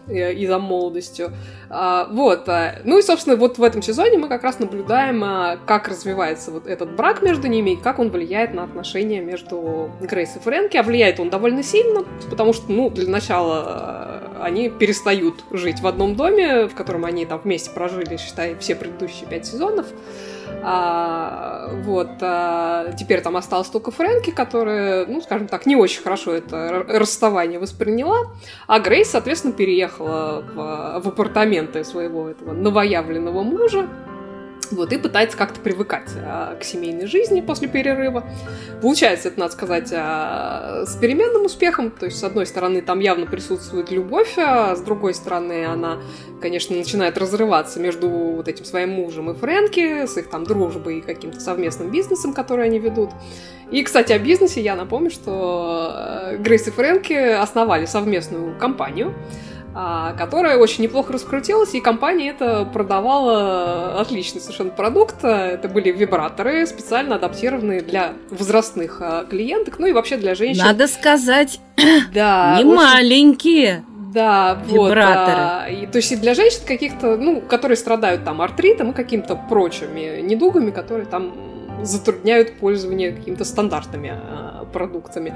[0.07, 1.33] э, и за молодостью.
[1.71, 2.49] А, вот.
[2.85, 6.95] Ну и, собственно, вот в этом сезоне мы как раз наблюдаем, как развивается вот этот
[6.95, 10.77] брак между ними и как он влияет на отношения между Грейс и Фрэнки.
[10.77, 16.17] А влияет он довольно сильно, потому что, ну, для начала они перестают жить в одном
[16.17, 19.87] доме, в котором они там вместе прожили, считай, все предыдущие пять сезонов.
[20.63, 22.11] А, вот.
[22.21, 27.59] А, теперь там осталась только Фрэнки, которая, ну, скажем так, не очень хорошо это расставание
[27.59, 28.19] восприняла.
[28.67, 31.09] А Грейс, соответственно, переехала в, в
[31.65, 33.89] апартаменты своего этого новоявленного мужа.
[34.71, 38.25] Вот, и пытается как-то привыкать а, к семейной жизни после перерыва.
[38.81, 41.91] Получается, это, надо сказать, а, с переменным успехом.
[41.91, 45.99] То есть, с одной стороны, там явно присутствует любовь, а с другой стороны, она,
[46.41, 51.01] конечно, начинает разрываться между вот этим своим мужем и Фрэнки, с их там дружбой и
[51.03, 53.11] каким-то совместным бизнесом, который они ведут.
[53.71, 59.15] И, кстати, о бизнесе я напомню, что э, Грейс и Фрэнки основали совместную компанию,
[60.17, 65.25] которая очень неплохо раскрутилась, и компания это продавала отличный совершенно продукт.
[65.25, 70.65] Это были вибраторы, специально адаптированные для возрастных а, клиенток, ну и вообще для женщин.
[70.65, 71.61] Надо сказать,
[72.15, 72.77] да, не очень...
[72.77, 73.85] маленькие.
[74.15, 74.93] Да, вибраторы.
[74.95, 78.95] Вот, а, и, то есть и для женщин каких-то, ну, которые страдают там артритом и
[78.95, 81.35] какими-то прочими недугами, которые там
[81.85, 85.35] затрудняют пользование какими-то стандартными э, продуктами.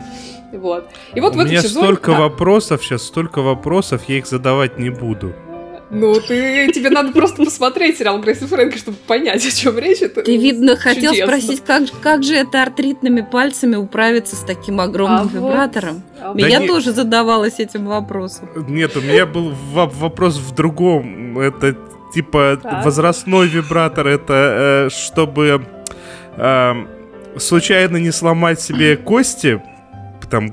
[0.52, 0.88] Вот.
[1.14, 1.86] И вот У в этом меня сезоне...
[1.86, 2.18] столько да.
[2.20, 5.32] вопросов, сейчас столько вопросов, я их задавать не буду.
[5.90, 10.02] Ну, ты, тебе надо просто посмотреть сериал Грейс и Фрэнки, чтобы понять, о чем речь.
[10.02, 11.26] Это ты, видно, хотел чудесно.
[11.38, 16.02] спросить, как, как же это артритными пальцами управиться с таким огромным А вибратором?
[16.22, 18.50] Вот, Я Да не- тоже задавалась этим вопросом.
[18.68, 21.38] Нет, у меня был во- вопрос в другом.
[21.38, 21.74] Это
[22.12, 22.84] типа Так.
[22.84, 25.62] возрастной вибратор, это э, чтобы
[26.38, 26.88] эм,
[27.36, 29.60] случайно не сломать себе кости,
[30.30, 30.50] там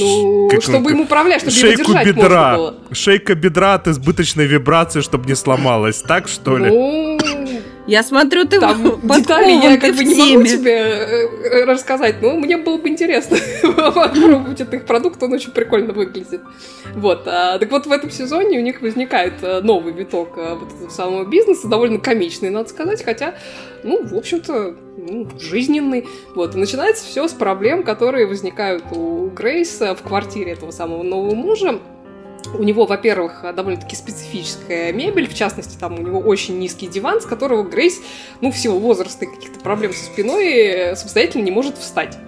[0.00, 2.74] Ну, как чтобы им управлять, чтобы его шейку держать можно бедра, было.
[2.92, 6.70] шейка бедра от избыточной вибрации, чтобы не сломалась, так что ли?
[6.70, 7.18] Ну,
[7.86, 12.36] Я смотрю, ты Там детали я как бы не могу тебе э, э, рассказать, но
[12.36, 15.92] мне было бы но мне было бы интересно попробовать этот их продукт, он очень прикольно
[15.92, 16.40] выглядит.
[16.94, 20.90] Вот, а, так вот в этом сезоне у них возникает э, новый виток вот этого
[20.90, 23.34] самого бизнеса, довольно комичный, надо сказать, хотя,
[23.82, 26.06] ну, в общем-то, ну, жизненный.
[26.34, 31.34] Вот, и начинается все с проблем, которые возникают у Грейса в квартире этого самого нового
[31.34, 31.80] мужа.
[32.58, 37.26] У него, во-первых, довольно-таки специфическая мебель, в частности, там у него очень низкий диван, с
[37.26, 38.00] которого Грейс,
[38.40, 42.18] ну, в силу возраста и каких-то проблем со спиной, э, самостоятельно не может встать.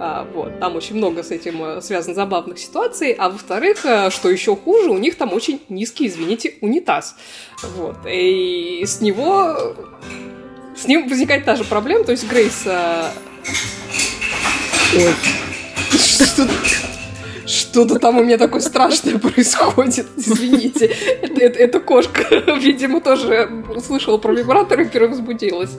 [0.00, 3.12] А, вот, там очень много с этим э, связано забавных ситуаций.
[3.12, 7.16] А во-вторых, э, что еще хуже, у них там очень низкий, извините, унитаз.
[7.76, 9.74] Вот, и с него...
[10.76, 12.62] С ним возникает та же проблема, то есть Грейс...
[12.64, 13.10] э,
[15.90, 16.48] Что-
[17.48, 20.86] Что-то там у меня такое страшное происходит, извините.
[21.22, 22.22] Это, это- это кошка,
[22.60, 25.70] видимо, тоже услышала про вибратор и перевозбудилась.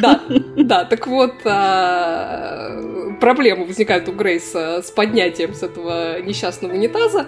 [0.00, 0.20] Да,
[0.56, 7.26] да, так вот, а, проблемы возникают у Грейса с поднятием с этого несчастного унитаза.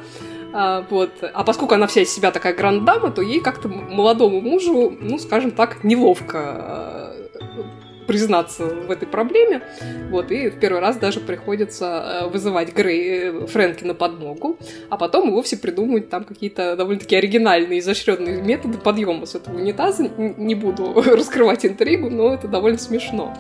[0.53, 1.11] А, вот.
[1.35, 5.51] а поскольку она вся из себя такая гранд-дама, то ей как-то молодому мужу, ну, скажем
[5.51, 7.17] так, неловко а,
[8.07, 9.63] признаться в этой проблеме.
[10.11, 14.97] Вот, и в первый раз даже приходится э, вызывать Грей, э, Фрэнки на подмогу, а
[14.97, 20.09] потом и вовсе придумывать там какие-то довольно-таки оригинальные, изощренные методы подъема с этого унитаза.
[20.17, 23.35] Не буду раскрывать интригу, но это довольно смешно.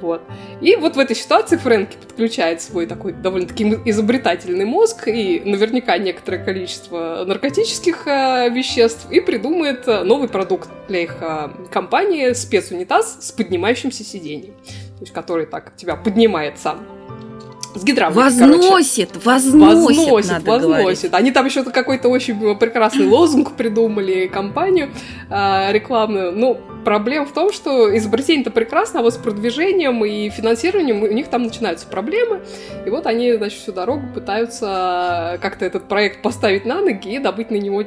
[0.00, 0.22] Вот.
[0.60, 6.44] И вот в этой ситуации Фрэнки подключает свой такой довольно-таки изобретательный мозг и наверняка некоторое
[6.44, 13.32] количество наркотических э, веществ и придумает э, новый продукт для их э, компании спецунитаз с
[13.32, 16.97] поднимающимся сиденьем, то есть который так тебя поднимает сам.
[17.74, 18.58] С гидравликой, короче.
[18.58, 20.80] Возносит, возносит, Возносит, надо возносит.
[20.80, 21.08] говорить.
[21.12, 24.90] Они там еще какой-то очень прекрасный лозунг придумали, компанию
[25.30, 26.32] э, рекламную.
[26.32, 31.28] Ну, проблема в том, что изобретение-то прекрасно, а вот с продвижением и финансированием у них
[31.28, 32.40] там начинаются проблемы.
[32.86, 37.50] И вот они, значит, всю дорогу пытаются как-то этот проект поставить на ноги и добыть
[37.50, 37.84] на него,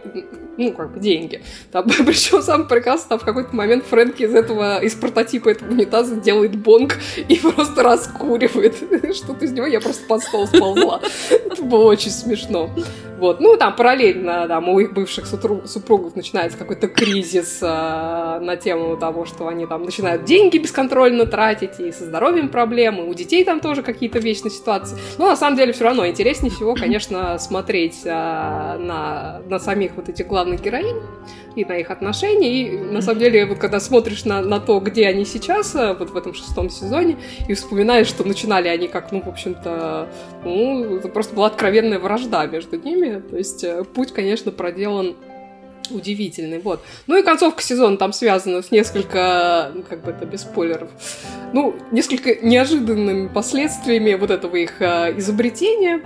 [0.57, 1.41] ну, как бы, деньги.
[1.71, 6.15] Там, причем самое прекрасное, там в какой-то момент Фрэнки из этого, из прототипа этого унитаза
[6.17, 8.75] делает бонг и просто раскуривает
[9.15, 9.65] что-то из него.
[9.71, 11.01] Я просто под стол сползла.
[11.29, 12.69] Это было очень смешно.
[13.21, 13.39] Вот.
[13.39, 19.25] Ну, там параллельно там, у их бывших супругов начинается какой-то кризис а, на тему того,
[19.25, 23.83] что они там начинают деньги бесконтрольно тратить, и со здоровьем проблемы, у детей там тоже
[23.83, 24.97] какие-то вечные ситуации.
[25.19, 30.09] Но на самом деле все равно интереснее всего, конечно, смотреть а, на, на самих вот
[30.09, 30.97] этих главных героинь
[31.55, 32.63] и на их отношения.
[32.63, 36.09] И на самом деле, вот когда смотришь на, на то, где они сейчас, а, вот
[36.09, 40.09] в этом шестом сезоне, и вспоминаешь, что начинали они как, ну, в общем-то,
[40.43, 43.10] ну, это просто была откровенная вражда между ними.
[43.19, 45.15] То есть э, путь, конечно, проделан
[45.89, 46.81] удивительный, вот.
[47.07, 50.89] Ну и концовка сезона там связана с несколько, ну, как бы это без спойлеров,
[51.53, 56.01] ну, несколько неожиданными последствиями вот этого их э, изобретения.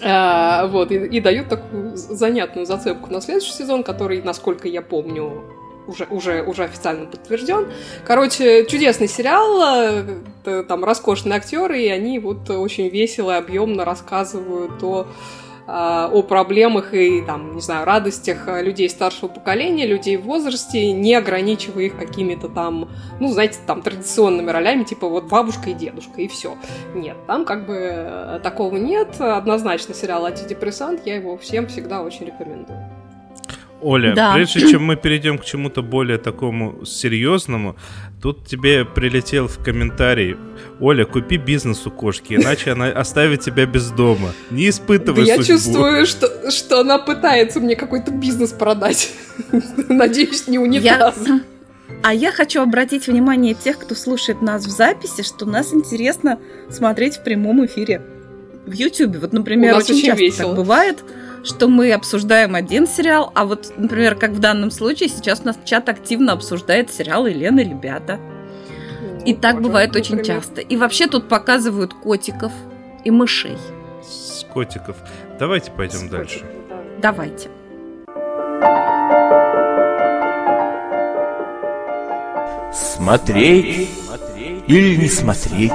[0.00, 5.44] Э, вот, и, и дают такую занятную зацепку на следующий сезон, который, насколько я помню,
[5.86, 7.68] уже, уже, уже официально подтвержден.
[8.04, 10.04] Короче, чудесный сериал,
[10.44, 15.06] там роскошные актеры, и они вот очень весело и объемно рассказывают о а,
[15.66, 21.14] о проблемах и, там, не знаю, радостях а, людей старшего поколения, людей в возрасте, не
[21.14, 22.88] ограничивая их какими-то там,
[23.20, 26.56] ну, знаете, там, традиционными ролями, типа вот бабушка и дедушка, и все.
[26.94, 29.20] Нет, там как бы э, такого нет.
[29.20, 32.95] Однозначно сериал «Антидепрессант», я его всем всегда очень рекомендую.
[33.82, 34.34] Оля, Да.
[34.34, 37.76] прежде чем мы перейдем к чему-то более такому серьезному,
[38.22, 40.36] тут тебе прилетел в комментарий.
[40.80, 44.32] Оля, купи бизнес у кошки, иначе она оставит тебя без дома.
[44.50, 45.52] Не Да испытывай я судьбу.
[45.52, 49.12] чувствую, что, что она пытается мне какой-то бизнес продать.
[49.88, 51.14] Надеюсь, не унитаз.
[51.26, 51.40] Я-
[52.02, 56.38] А я хочу обратить внимание тех, кто слушает нас в записи, что нас интересно
[56.70, 58.00] смотреть в прямом эфире
[58.66, 59.18] в Ютубе.
[59.18, 60.48] Вот, например, У нас очень очень часто весело.
[60.48, 61.04] так бывает,
[61.46, 65.56] что мы обсуждаем один сериал, а вот, например, как в данном случае, сейчас у нас
[65.64, 68.18] чат активно обсуждает сериал «Елена и ребята».
[69.24, 70.40] И Ну, так тоже, бывает очень например.
[70.40, 70.60] часто.
[70.60, 72.52] И вообще тут показывают котиков
[73.04, 73.56] и мышей.
[74.02, 74.96] С котиков.
[75.38, 76.44] Давайте пойдем дальше.
[76.68, 77.12] Да.
[77.12, 77.48] Давайте.
[82.72, 83.88] Смотреть
[84.66, 85.72] или не смотреть?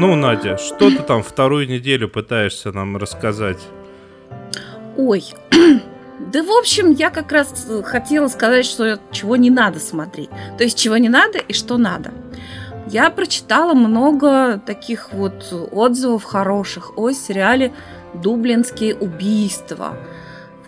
[0.00, 3.58] Ну, Надя, что ты там вторую неделю пытаешься нам рассказать?
[4.96, 5.24] Ой,
[6.32, 10.30] да в общем, я как раз э, хотела сказать, что чего не надо смотреть.
[10.56, 12.12] То есть чего не надо и что надо.
[12.86, 17.72] Я прочитала много таких вот отзывов хороших о сериале
[18.14, 19.96] «Дублинские убийства»,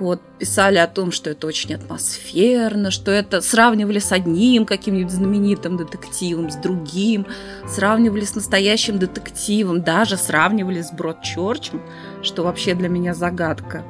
[0.00, 5.76] Вот, писали о том, что это очень атмосферно, что это сравнивали с одним каким-нибудь знаменитым
[5.76, 7.26] детективом, с другим,
[7.68, 11.82] сравнивали с настоящим детективом, даже сравнивали с Бродчерчем,
[12.22, 13.84] что вообще для меня загадка.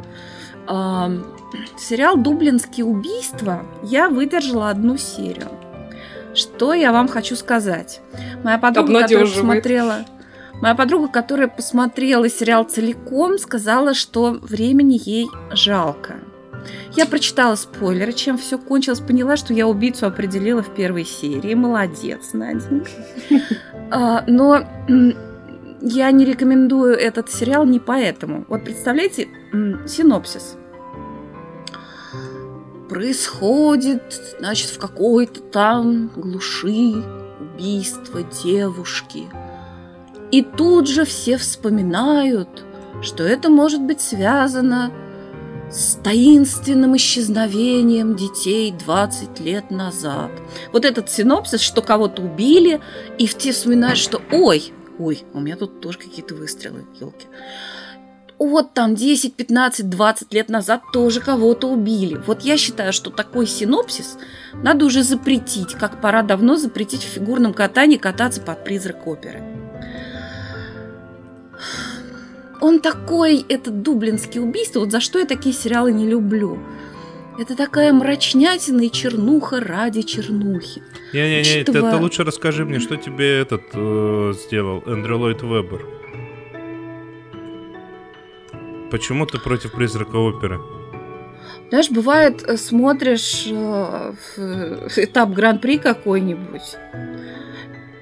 [1.79, 5.49] Сериал «Дублинские убийства» я выдержала одну серию.
[6.35, 8.01] Что я вам хочу сказать?
[8.43, 10.05] Моя подруга, которая посмотрела...
[10.61, 16.17] Моя подруга, которая посмотрела сериал целиком, сказала, что времени ей жалко.
[16.95, 21.55] Я прочитала спойлеры, чем все кончилось, поняла, что я убийцу определила в первой серии.
[21.55, 22.91] Молодец, Наденька.
[23.93, 24.61] А, но
[25.81, 28.45] я не рекомендую этот сериал не поэтому.
[28.47, 29.27] Вот представляете,
[29.85, 30.57] синопсис.
[32.89, 37.03] Происходит, значит, в какой-то там глуши
[37.41, 39.29] убийство девушки–
[40.31, 42.65] и тут же все вспоминают,
[43.03, 44.93] что это может быть связано
[45.71, 50.31] с таинственным исчезновением детей 20 лет назад.
[50.73, 52.81] Вот этот синопсис, что кого-то убили,
[53.19, 57.27] и все вспоминают, что ой, ой, у меня тут тоже какие-то выстрелы, елки.
[58.39, 62.19] Вот там 10, 15, 20 лет назад тоже кого-то убили.
[62.27, 64.17] Вот я считаю, что такой синопсис
[64.55, 69.60] надо уже запретить, как пора давно запретить в фигурном катании кататься под призрак оперы.
[72.61, 76.59] Он такой, этот дублинский убийство, вот за что я такие сериалы не люблю.
[77.39, 80.83] Это такая мрачнятина и чернуха ради чернухи.
[81.15, 81.91] Не-не-не, Учитывая...
[81.93, 85.87] ты, ты лучше расскажи мне, что тебе этот э, сделал, Эндрю Ллойд Вебер.
[88.91, 90.61] Почему ты против призрака оперы?
[91.71, 94.13] Знаешь, бывает, э, смотришь э,
[94.97, 96.77] этап гран-при какой-нибудь,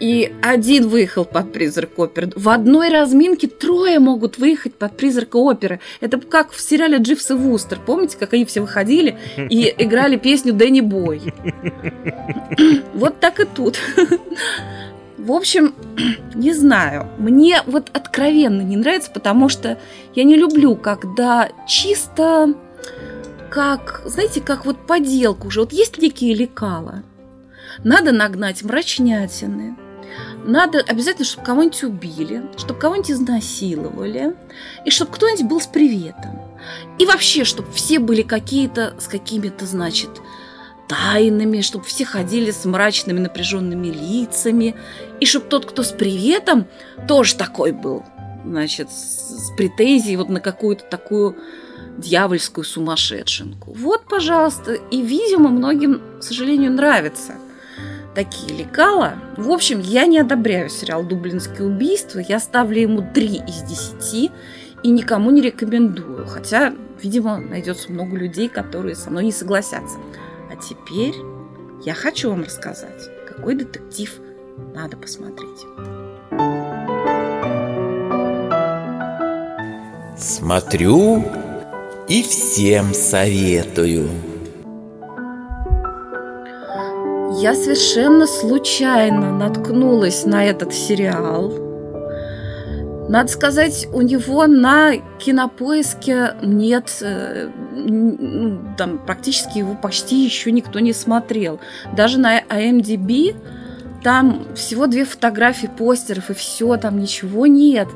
[0.00, 2.30] и один выехал под призрак оперы.
[2.36, 5.80] В одной разминке трое могут выехать под призрак оперы.
[6.00, 7.78] Это как в сериале Дживс и Вустер.
[7.84, 11.22] Помните, как они все выходили и играли песню Дэнни Бой?
[12.94, 13.78] Вот так и тут.
[15.16, 15.74] В общем,
[16.34, 17.08] не знаю.
[17.18, 19.78] Мне вот откровенно не нравится, потому что
[20.14, 22.54] я не люблю, когда чисто
[23.50, 25.60] как, знаете, как вот поделку уже.
[25.60, 27.02] Вот есть некие лекала.
[27.84, 29.76] Надо нагнать мрачнятины,
[30.48, 34.34] надо обязательно, чтобы кого-нибудь убили, чтобы кого-нибудь изнасиловали,
[34.84, 36.40] и чтобы кто-нибудь был с приветом.
[36.98, 40.08] И вообще, чтобы все были какие-то с какими-то, значит,
[40.88, 44.74] тайнами, чтобы все ходили с мрачными напряженными лицами,
[45.20, 46.66] и чтобы тот, кто с приветом,
[47.06, 48.04] тоже такой был,
[48.46, 51.36] значит, с, претензией вот на какую-то такую
[51.98, 53.74] дьявольскую сумасшедшенку.
[53.74, 57.34] Вот, пожалуйста, и, видимо, многим, к сожалению, нравится–
[58.14, 59.14] такие лекала.
[59.36, 62.18] В общем, я не одобряю сериал «Дублинские убийства».
[62.18, 63.62] Я ставлю ему 3 из
[64.00, 64.30] 10
[64.82, 66.26] и никому не рекомендую.
[66.26, 69.98] Хотя, видимо, найдется много людей, которые со мной не согласятся.
[70.50, 71.14] А теперь
[71.84, 74.20] я хочу вам рассказать, какой детектив
[74.74, 75.64] надо посмотреть.
[80.16, 81.24] Смотрю
[82.08, 84.08] и всем советую.
[87.40, 91.52] Я совершенно случайно наткнулась на этот сериал.
[93.08, 100.80] Надо сказать, у него на кинопоиске нет, э, ну, там практически его почти еще никто
[100.80, 101.60] не смотрел.
[101.94, 103.36] Даже на IMDb
[104.02, 107.86] там всего две фотографии постеров и все, там ничего нет.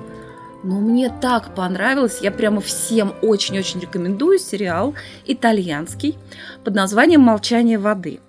[0.63, 4.95] Но мне так понравилось, я прямо всем очень-очень рекомендую сериал
[5.27, 6.17] итальянский
[6.63, 8.21] под названием «Молчание воды».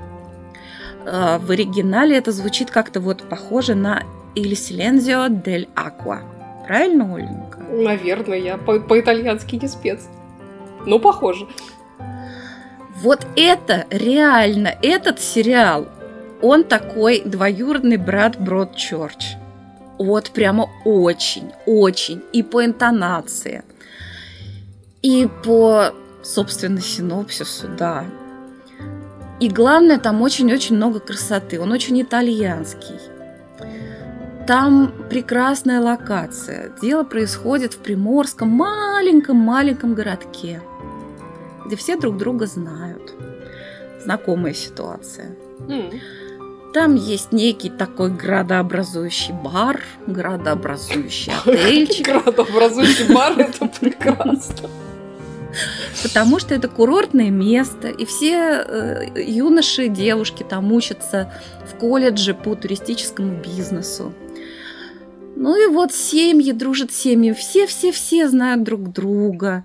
[1.06, 4.04] Э, в оригинале это звучит как-то вот похоже на
[4.36, 6.20] «Il silenzio del acqua».
[6.68, 7.60] Правильно, Оленька?
[7.70, 10.08] Наверное, я по- по-итальянски не спец.
[10.86, 11.48] Но похоже.
[13.02, 15.88] Вот это реально, этот сериал,
[16.42, 19.36] он такой двоюродный брат Бродчерч.
[19.98, 22.22] Вот прямо очень, очень.
[22.32, 23.64] И по интонации,
[25.02, 25.92] и по,
[26.24, 28.06] собственно, синопсису, да.
[29.44, 31.60] И главное, там очень-очень много красоты.
[31.60, 32.98] Он очень итальянский.
[34.48, 36.72] Там прекрасная локация.
[36.82, 40.62] Дело происходит в приморском маленьком-маленьком городке,
[41.66, 43.14] где все друг друга знают.
[44.02, 45.36] Знакомая ситуация.
[45.68, 46.00] Mm.
[46.74, 52.06] Там есть некий такой градообразующий бар, градообразующий отельчик.
[52.24, 54.70] Градообразующий бар– это прекрасно
[56.02, 61.32] потому что это курортное место, и все э, юноши и девушки там учатся
[61.72, 64.14] в колледже по туристическому бизнесу.
[65.36, 69.64] Ну и вот семьи дружат семьи, все-все-все знают друг друга.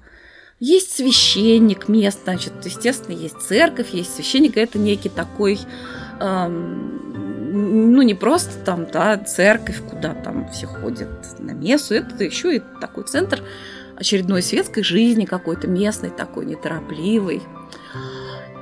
[0.61, 5.61] Есть священник мест, значит, естественно, есть церковь, есть священник, это некий такой,
[6.21, 11.09] эм, ну, не просто там, да, церковь, куда там все ходят
[11.39, 13.41] на мессу, это еще и такой центр
[13.99, 17.43] очередной светской жизни какой-то, местный такой, неторопливый.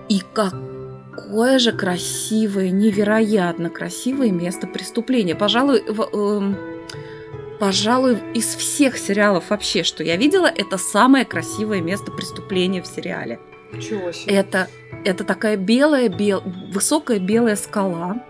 [0.09, 5.35] И какое же красивое, невероятно красивое место преступления.
[5.35, 6.55] Пожалуй, в, э,
[7.59, 13.39] пожалуй, из всех сериалов вообще, что я видела, это самое красивое место преступления в сериале.
[13.81, 14.35] Чего себе?
[14.35, 14.69] Это,
[15.05, 18.25] это такая белая, бел, высокая белая скала,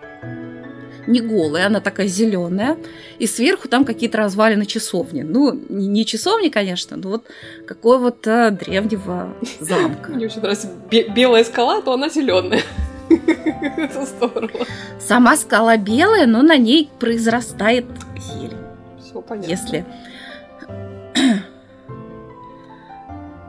[1.06, 2.76] не голая, она такая зеленая,
[3.18, 5.22] и сверху там какие-то развалины часовни.
[5.22, 7.26] Ну, не часовни, конечно, но вот
[7.66, 10.12] какой вот а, древнего замка.
[10.12, 12.62] Мне очень нравится белая скала, то она зеленая.
[13.08, 14.66] Это здорово.
[15.00, 17.84] Сама скала белая, но на ней произрастает
[18.18, 18.56] зелень.
[19.00, 19.50] Все понятно.
[19.50, 19.84] Если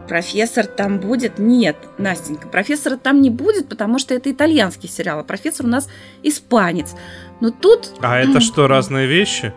[0.07, 1.39] профессор там будет?
[1.39, 5.89] Нет, Настенька, профессора там не будет, потому что это итальянский сериал, а профессор у нас
[6.23, 6.95] испанец.
[7.39, 7.91] Но тут...
[8.01, 9.53] А это что, разные вещи?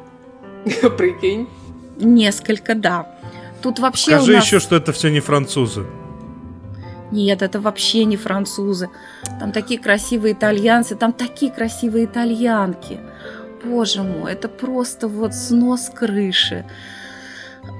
[0.98, 1.48] Прикинь.
[1.96, 3.07] Несколько, да.
[3.62, 4.44] Тут вообще Скажи нас...
[4.44, 5.86] еще, что это все не французы.
[7.11, 8.88] Нет, это вообще не французы.
[9.38, 13.01] Там такие красивые итальянцы, там такие красивые итальянки.
[13.64, 16.64] Боже мой, это просто вот снос крыши.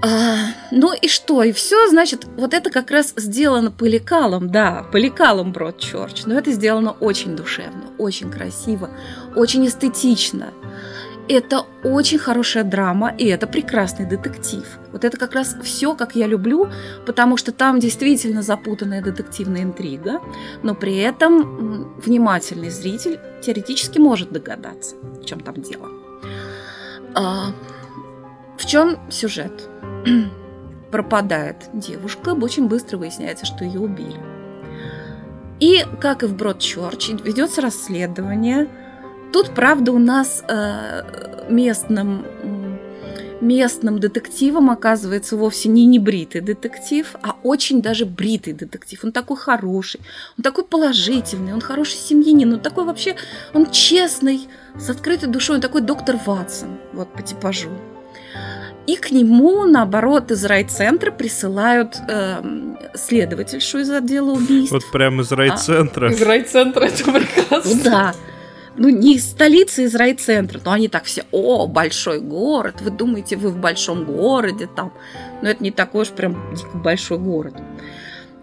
[0.03, 1.43] А, ну и что?
[1.43, 6.25] И все, значит, вот это как раз сделано по лекалам, да, по лекалам Бродчерч.
[6.25, 8.91] Но это сделано очень душевно, очень красиво,
[9.37, 10.55] очень эстетично.
[11.29, 14.65] Это очень хорошая драма, и это прекрасный детектив.
[14.91, 16.69] Вот это как раз все, как я люблю,
[17.07, 20.21] потому что там действительно запутанная детективная интрига,
[20.63, 25.89] но при этом внимательный зритель теоретически может догадаться, в чем там дело.
[27.15, 27.53] А,
[28.61, 29.69] в чем сюжет?
[30.91, 34.21] Пропадает девушка, очень быстро выясняется, что ее убили.
[35.61, 38.69] И, как и в Бродчерч, ведется расследование.
[39.33, 42.27] Тут, правда, у нас э, местным,
[43.41, 49.05] местным детективом оказывается вовсе не небритый детектив, а очень даже бритый детектив.
[49.05, 50.01] Он такой хороший,
[50.37, 53.17] он такой положительный, он хороший семьянин, он такой вообще,
[53.55, 54.49] он честный,
[54.79, 57.71] с открытой душой, он такой доктор Ватсон, вот по типажу.
[58.87, 62.43] И к нему, наоборот, из райцентра присылают э,
[62.95, 64.73] следовательшу из отдела убийств.
[64.73, 66.09] Вот прямо из райцентра.
[66.09, 67.75] А, из райцентра, это прекрасно.
[67.75, 68.15] Ну да.
[68.77, 73.37] Ну, не из столицы, из райцентра, но они так все, о, большой город, вы думаете,
[73.37, 74.93] вы в большом городе там.
[75.43, 77.55] Но это не такой уж прям дико большой город.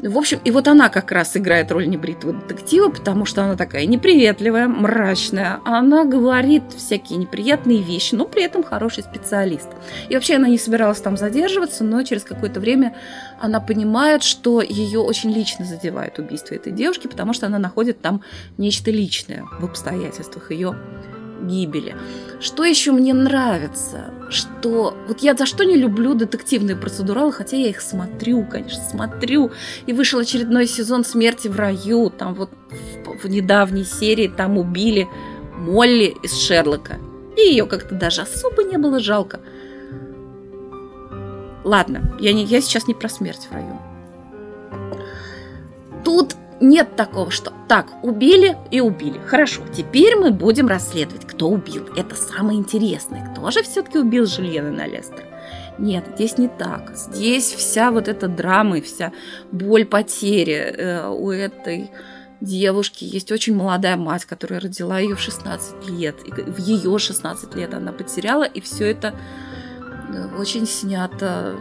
[0.02, 3.88] В общем, и вот она как раз играет роль небритого детектива, потому что она такая
[3.88, 5.60] неприветливая, мрачная.
[5.66, 9.68] Она говорит всякие неприятные вещи, но при этом хороший специалист.
[10.10, 12.96] И вообще она не собиралась там задерживаться, но через какое-то время
[13.40, 18.22] она понимает, что ее очень лично задевает убийство этой девушки, потому что она находит там
[18.60, 20.76] нечто личное в обстоятельствах ее
[21.42, 21.96] гибели.
[22.40, 24.12] Что еще мне нравится?
[24.30, 29.52] Что вот я за что не люблю детективные процедуралы, хотя я их смотрю, конечно, смотрю.
[29.88, 32.12] И вышел очередной сезон «Смерти в раю».
[32.12, 32.52] Там вот
[33.06, 35.08] в, в недавней серии там убили
[35.56, 37.00] Молли из Шерлока.
[37.36, 39.40] И ее как-то даже особо не было жалко.
[41.64, 43.82] Ладно, я, не, я сейчас не про смерть в раю.
[46.06, 49.20] Тут нет такого, что так, убили и убили.
[49.26, 51.88] Хорошо, теперь мы будем расследовать, кто убил.
[51.96, 53.32] Это самое интересное.
[53.32, 55.24] Кто же все-таки убил Жильена на Лестер?
[55.78, 56.96] Нет, здесь не так.
[56.96, 59.12] Здесь вся вот эта драма и вся
[59.52, 61.92] боль потери э, у этой
[62.42, 63.04] девушки.
[63.04, 66.16] Есть очень молодая мать, которая родила ее в 16 лет.
[66.26, 69.14] И в ее 16 лет она потеряла, и все это
[70.10, 71.56] э, очень снято.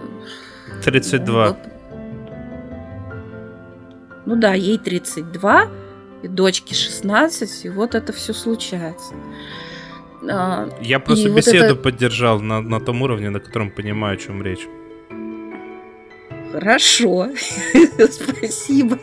[0.82, 1.48] 32.
[1.48, 1.58] Вот,
[4.26, 5.68] ну да, ей 32,
[6.22, 9.14] и дочке 16, и вот это все случается.
[10.28, 11.74] А, Я просто и беседу вот это...
[11.76, 14.66] поддержал на, на том уровне, на котором понимаю, о чем речь.
[16.52, 17.28] Хорошо,
[18.10, 18.98] спасибо.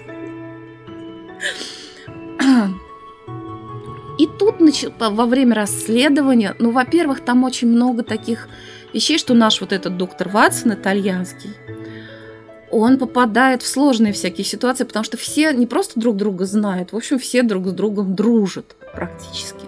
[4.19, 4.55] И тут
[4.99, 8.47] во время расследования, ну, во-первых, там очень много таких
[8.93, 11.51] вещей, что наш вот этот доктор Ватсон итальянский,
[12.73, 16.95] он попадает в сложные всякие ситуации, потому что все не просто друг друга знают, в
[16.95, 19.65] общем, все друг с другом дружат практически.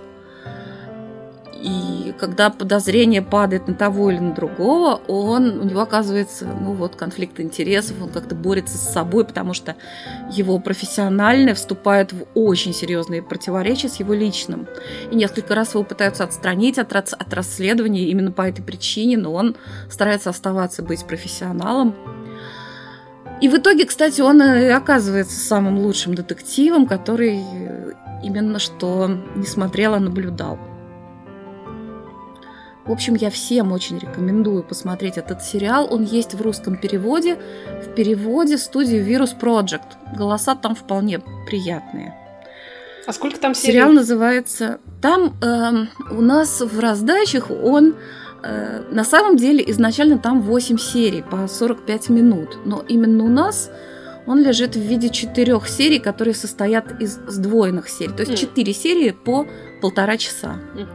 [1.62, 6.96] И когда подозрение падает на того или на другого, он, у него оказывается, ну вот,
[6.96, 9.76] конфликт интересов, он как-то борется с собой, потому что
[10.32, 14.68] его профессиональное вступает в очень серьезные противоречия с его личным.
[15.10, 19.56] И несколько раз его пытаются отстранить от, от расследования именно по этой причине, но он
[19.90, 21.96] старается оставаться быть профессионалом,
[23.46, 27.44] И в итоге, кстати, он и оказывается самым лучшим детективом, который
[28.24, 30.58] именно что не смотрел, а наблюдал.
[32.88, 35.88] В общем, я всем очень рекомендую посмотреть этот сериал.
[35.92, 37.38] Он есть в русском переводе.
[37.86, 40.18] В переводе студии Virus Project.
[40.18, 42.16] Голоса там вполне приятные.
[43.06, 43.74] А сколько там серий?
[43.74, 44.80] Сериал называется...
[45.04, 47.94] Там э, у нас в раздачах он...
[48.46, 52.60] Э, на самом деле изначально там 8 серий по 45 минут.
[52.66, 53.72] Но именно у нас
[54.28, 58.14] он лежит в виде четырех серий, которые состоят из сдвоенных серий.
[58.14, 58.76] То есть четыре mm.
[58.76, 59.48] серии по
[59.82, 60.58] полтора часа.
[60.76, 60.88] Mm.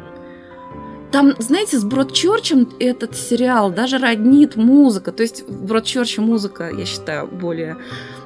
[1.10, 5.10] Там, знаете, с Бродчерчем этот сериал даже роднит музыка.
[5.10, 7.78] То есть в Бродчерче музыка, я считаю, более,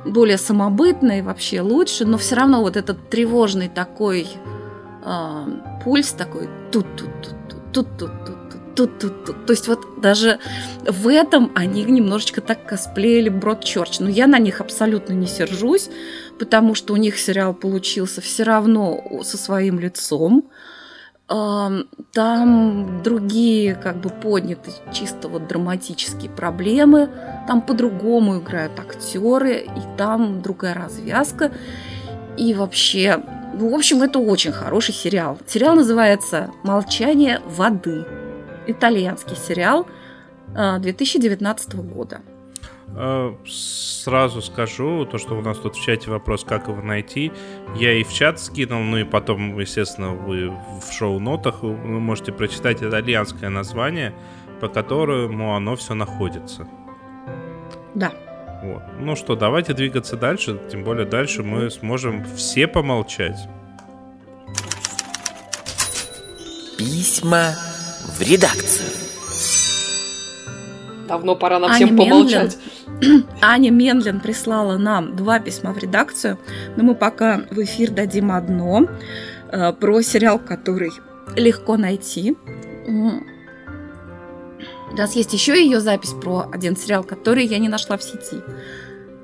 [0.05, 4.27] более самобытная и вообще лучше, но все равно вот этот тревожный такой
[5.03, 5.45] э,
[5.83, 8.34] пульс такой тут-тут-тут-тут-тут-тут
[8.75, 9.47] тут, тут, тут.
[9.47, 10.39] То есть вот даже
[10.87, 14.01] в этом они немножечко так косплеили Бродчерч.
[14.01, 15.91] Но я на них абсолютно не сержусь,
[16.39, 20.51] потому что у них сериал получился все равно со своим лицом.
[21.27, 27.09] Там другие как бы подняты чисто вот драматические проблемы,
[27.47, 31.51] там по-другому играют актеры, и там другая развязка.
[32.37, 33.23] И вообще,
[33.59, 35.39] ну, в общем, это очень хороший сериал.
[35.47, 38.05] Сериал называется «Молчание воды».
[38.67, 39.87] Итальянский сериал
[40.55, 42.21] 2019 года.
[42.97, 47.33] Э, сразу скажу, то, что у нас тут в чате вопрос, как его найти.
[47.77, 52.83] Я и в чат скинул, ну и потом, естественно, вы в шоу-нотах вы можете прочитать
[52.83, 54.15] итальянское название,
[54.61, 56.69] по которому оно все находится.
[57.95, 58.13] Да.
[58.63, 58.83] Вот.
[58.99, 63.49] Ну что, давайте двигаться дальше, тем более дальше мы сможем все помолчать.
[66.79, 67.55] Письма
[68.07, 68.89] в редакцию.
[71.09, 72.57] Давно пора нам всем помолчать.
[73.01, 76.39] Менлин Аня Менлин прислала нам два письма в редакцию,
[76.77, 78.87] но мы пока в эфир дадим одно
[79.51, 80.93] э, про сериал, который
[81.37, 82.37] легко найти.
[82.87, 88.43] У нас есть еще ее запись про один сериал, который я не нашла в сети.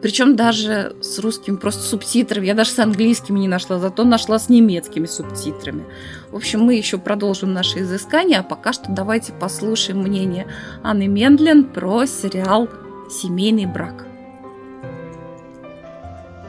[0.02, 2.46] Причем даже с русскими просто субтитрами.
[2.46, 5.84] Я даже с английскими не нашла, зато нашла с немецкими субтитрами.
[6.30, 10.46] В общем, мы еще продолжим наши изыскания, а пока что давайте послушаем мнение
[10.82, 12.68] Анны Мендлин про сериал
[13.10, 14.06] Семейный брак.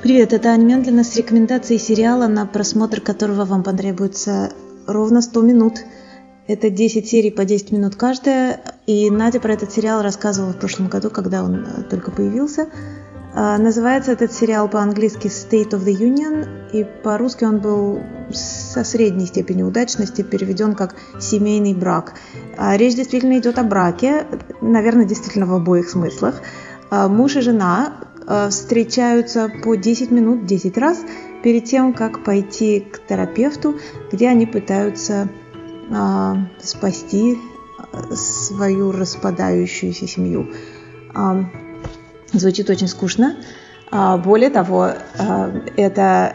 [0.01, 4.51] Привет, это Аня Мендлина с рекомендацией сериала, на просмотр которого вам потребуется
[4.87, 5.73] ровно 100 минут.
[6.47, 10.87] Это 10 серий по 10 минут каждая, и Надя про этот сериал рассказывала в прошлом
[10.87, 12.67] году, когда он э, только появился.
[13.33, 18.01] А, называется этот сериал по-английски State of the Union, и по-русски он был
[18.31, 22.13] со средней степенью удачности переведен как «семейный брак».
[22.57, 24.25] А речь действительно идет о браке,
[24.61, 26.41] наверное, действительно в обоих смыслах.
[26.89, 27.93] А, муж и жена
[28.49, 30.99] встречаются по 10 минут 10 раз
[31.43, 33.75] перед тем, как пойти к терапевту,
[34.11, 35.27] где они пытаются
[36.61, 37.37] спасти
[38.13, 40.47] свою распадающуюся семью.
[42.33, 43.35] Звучит очень скучно.
[43.91, 46.33] А, более того, а, это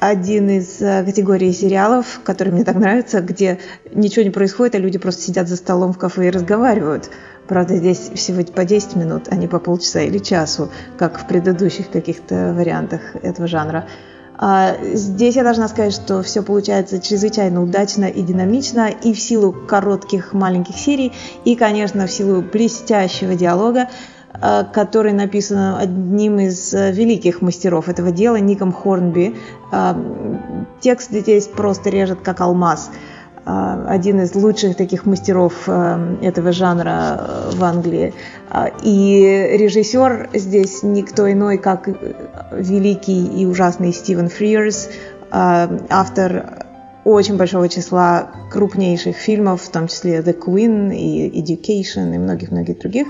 [0.00, 3.58] один из э, категорий сериалов, который мне так нравится, где
[3.94, 7.10] ничего не происходит, а люди просто сидят за столом в кафе и разговаривают.
[7.48, 11.90] Правда, здесь всего по 10 минут, а не по полчаса или часу, как в предыдущих
[11.90, 13.86] каких-то вариантах этого жанра.
[14.36, 19.52] А здесь я должна сказать, что все получается чрезвычайно удачно и динамично, и в силу
[19.52, 21.12] коротких маленьких серий,
[21.44, 23.88] и, конечно, в силу блестящего диалога.
[24.40, 29.36] Э, который написан одним из э, великих мастеров этого дела, Ником Хорнби.
[29.70, 29.94] Э,
[30.80, 32.90] текст здесь просто режет как алмаз.
[33.46, 37.20] Один из лучших таких мастеров этого жанра
[37.52, 38.14] в Англии.
[38.82, 41.86] И режиссер здесь никто иной, как
[42.52, 44.88] великий и ужасный Стивен Фриерс,
[45.30, 46.64] автор
[47.04, 53.08] очень большого числа крупнейших фильмов, в том числе The Queen и Education и многих-многих других.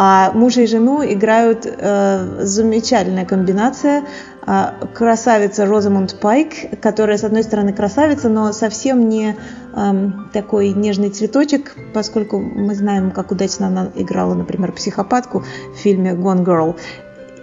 [0.00, 4.04] А мужа и жену играют э, замечательная комбинация.
[4.46, 11.10] Э, красавица Розамунд Пайк, которая, с одной стороны, красавица, но совсем не э, такой нежный
[11.10, 15.44] цветочек, поскольку мы знаем, как удачно она играла, например, психопатку
[15.74, 16.76] в фильме Gone Girl.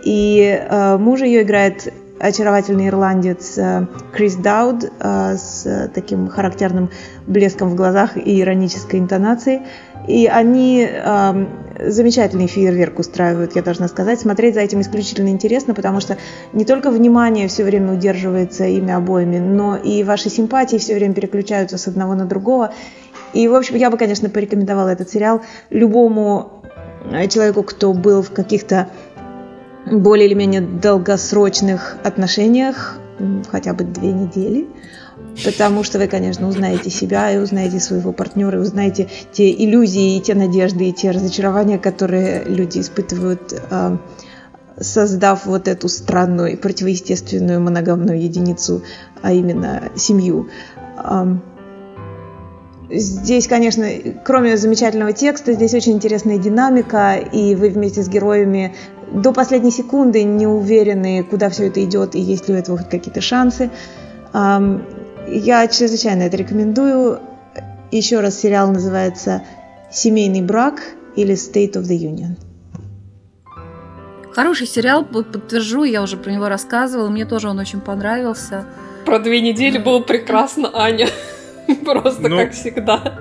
[0.05, 6.89] И э, муж ее играет очаровательный ирландец э, Крис Дауд э, с таким характерным
[7.27, 9.63] блеском в глазах и иронической интонацией.
[10.07, 11.45] И они э,
[11.89, 14.19] замечательный фейерверк устраивают, я должна сказать.
[14.19, 16.17] Смотреть за этим исключительно интересно, потому что
[16.53, 21.77] не только внимание все время удерживается ими обоими, но и ваши симпатии все время переключаются
[21.77, 22.73] с одного на другого.
[23.33, 26.63] И, в общем, я бы, конечно, порекомендовала этот сериал любому
[27.29, 28.89] человеку, кто был в каких-то
[29.85, 32.97] более или менее долгосрочных отношениях,
[33.51, 34.67] хотя бы две недели,
[35.43, 40.21] потому что вы, конечно, узнаете себя и узнаете своего партнера, и узнаете те иллюзии, и
[40.21, 43.97] те надежды, и те разочарования, которые люди испытывают, а,
[44.79, 48.83] создав вот эту странную и противоестественную моногамную единицу,
[49.21, 50.49] а именно семью.
[52.89, 53.87] Здесь, конечно,
[54.23, 58.75] кроме замечательного текста, здесь очень интересная динамика, и вы вместе с героями
[59.11, 62.89] до последней секунды не уверены, куда все это идет и есть ли у этого хоть
[62.89, 63.71] какие-то шансы.
[65.27, 67.19] Я чрезвычайно это рекомендую.
[67.91, 69.43] Еще раз сериал называется
[69.91, 70.81] «Семейный брак»
[71.15, 72.37] или «State of the Union».
[74.33, 78.65] Хороший сериал, подтвержу, я уже про него рассказывала, мне тоже он очень понравился.
[79.05, 81.07] Про две недели было прекрасно, Аня.
[81.85, 83.19] Просто ну, как всегда.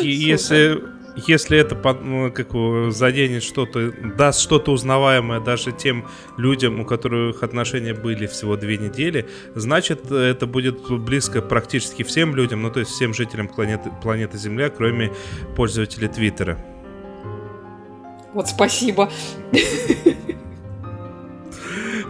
[0.00, 0.82] Если
[1.16, 2.48] если это ну, как
[2.92, 6.06] заденет что-то, даст что-то узнаваемое даже тем
[6.36, 12.62] людям, у которых отношения были всего две недели, значит, это будет близко практически всем людям,
[12.62, 15.12] ну, то есть всем жителям планеты, планеты Земля, кроме
[15.56, 16.58] пользователей Твиттера.
[18.32, 19.10] Вот спасибо.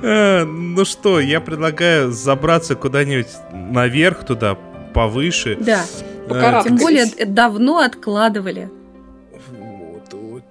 [0.04, 4.56] Э, ну что, я предлагаю забраться куда-нибудь наверх туда,
[4.92, 5.56] повыше.
[5.60, 5.84] Да.
[6.28, 8.68] Э, Тем более давно откладывали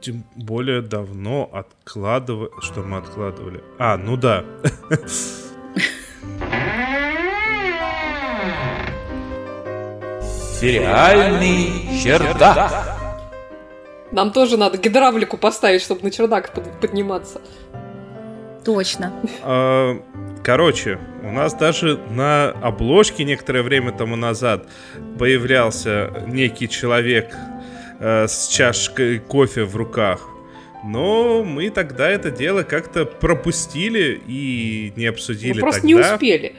[0.01, 2.49] тем более давно откладывали...
[2.61, 3.63] Что мы откладывали?
[3.77, 4.43] А, ну да.
[10.59, 12.97] Сериальный чердак.
[14.11, 17.41] Нам тоже надо гидравлику поставить, чтобы на чердак подниматься.
[18.65, 19.13] Точно.
[19.43, 19.99] А,
[20.43, 24.67] короче, у нас даже на обложке некоторое время тому назад
[25.17, 27.35] появлялся некий человек
[28.01, 30.27] э, с чашкой кофе в руках.
[30.83, 35.53] Но мы тогда это дело как-то пропустили и не обсудили.
[35.53, 35.87] Мы просто тогда.
[35.87, 36.55] не успели.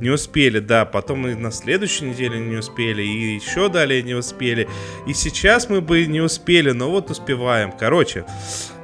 [0.00, 0.84] Не успели, да.
[0.84, 4.68] Потом и на следующей неделе не успели, и еще далее не успели.
[5.06, 7.72] И сейчас мы бы не успели, но вот успеваем.
[7.72, 8.24] Короче,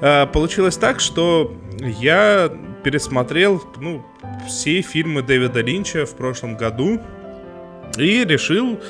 [0.01, 1.57] э, получилось так, что
[2.01, 2.53] я
[2.83, 4.05] пересмотрел ну,
[4.47, 7.01] все фильмы Дэвида Линча в прошлом году.
[7.99, 8.81] И решил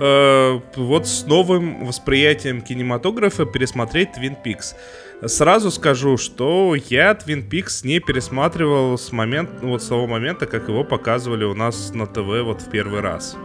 [0.00, 4.74] э, вот с новым восприятием кинематографа пересмотреть Twin Peaks.
[5.26, 10.68] Сразу скажу, что я Twin Peaks не пересматривал с момента, вот с того момента, как
[10.68, 13.36] его показывали у нас на ТВ вот в первый раз.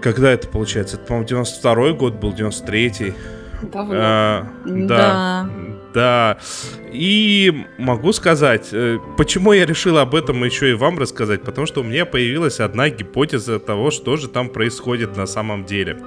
[0.00, 0.96] Когда это получается?
[0.96, 3.14] Это, по-моему, 92 год был, 93-й.
[3.62, 3.94] Давно.
[3.96, 4.96] А, да.
[4.96, 5.50] да.
[5.94, 6.38] Да.
[6.92, 11.80] И могу сказать, э, почему я решил об этом еще и вам рассказать, потому что
[11.80, 15.98] у меня появилась одна гипотеза того, что же там происходит на самом деле.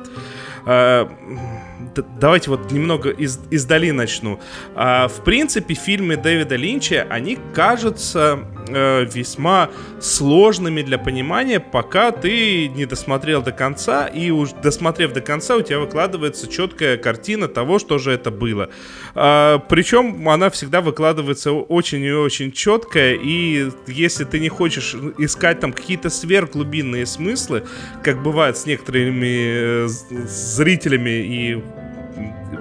[2.19, 4.39] Давайте вот немного из, издали начну.
[4.75, 9.69] А, в принципе, фильмы Дэвида Линча, они кажутся э, весьма
[9.99, 15.61] сложными для понимания, пока ты не досмотрел до конца, и уж досмотрев до конца, у
[15.61, 18.69] тебя выкладывается четкая картина того, что же это было.
[19.15, 25.59] А, причем она всегда выкладывается очень и очень четкая, и если ты не хочешь искать
[25.59, 27.63] там какие-то сверхглубинные смыслы,
[28.03, 31.63] как бывает с некоторыми э, зрителями и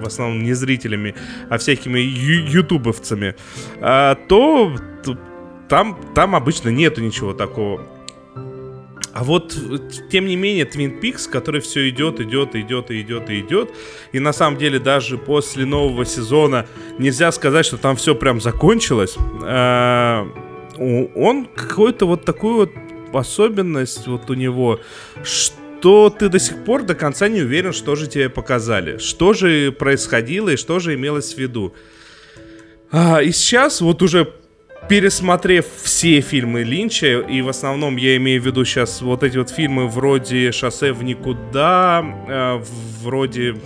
[0.01, 1.15] в основном не зрителями,
[1.49, 3.35] а всякими ю- ютубовцами,
[3.81, 4.75] а, то
[5.69, 7.81] там, там обычно нету ничего такого.
[9.13, 9.55] А вот,
[10.09, 13.71] тем не менее, Twin Peaks, который все идет, идет, идет, идет, и идет,
[14.11, 16.65] и на самом деле даже после нового сезона
[16.97, 19.15] нельзя сказать, что там все прям закончилось.
[19.43, 20.27] А,
[20.79, 22.71] он какой-то вот такую вот
[23.13, 24.79] особенность вот у него,
[25.23, 29.33] что то ты до сих пор до конца не уверен, что же тебе показали, что
[29.33, 31.73] же происходило и что же имелось в виду.
[32.89, 34.31] А, и сейчас вот уже
[34.87, 39.49] пересмотрев все фильмы Линча, и в основном я имею в виду сейчас вот эти вот
[39.49, 42.61] фильмы вроде «Шоссе в никуда», э,
[43.01, 43.57] вроде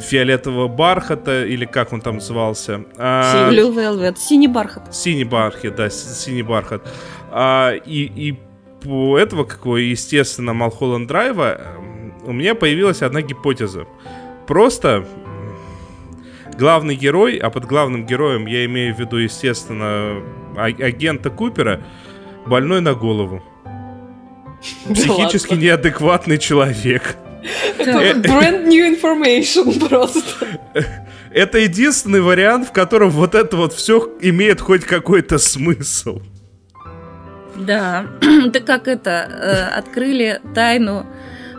[0.00, 2.84] фиолетового бархата, или как он там назывался.
[2.98, 4.92] А, Blue Velvet, синий бархат.
[4.92, 6.82] Синий бархат, да, синий бархат.
[7.30, 8.38] А, и, и
[8.84, 11.60] этого, какого, естественно, Малхолланд Драйва,
[12.24, 13.86] у меня появилась одна гипотеза.
[14.46, 15.06] Просто
[16.58, 20.22] главный герой, а под главным героем я имею в виду, естественно,
[20.56, 21.84] а, агента Купера,
[22.46, 23.42] больной на голову.
[24.92, 27.16] Психически неадекватный человек.
[27.78, 30.60] Это brand new information просто.
[31.30, 36.20] Это единственный вариант, в котором вот это вот все имеет хоть какой-то смысл.
[37.58, 38.06] Да,
[38.46, 41.06] да как это, э, открыли тайну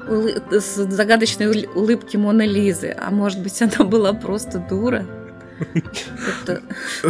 [0.07, 2.95] загадочной улыбки Моны Лизы.
[2.97, 5.05] А может быть, она была просто дура?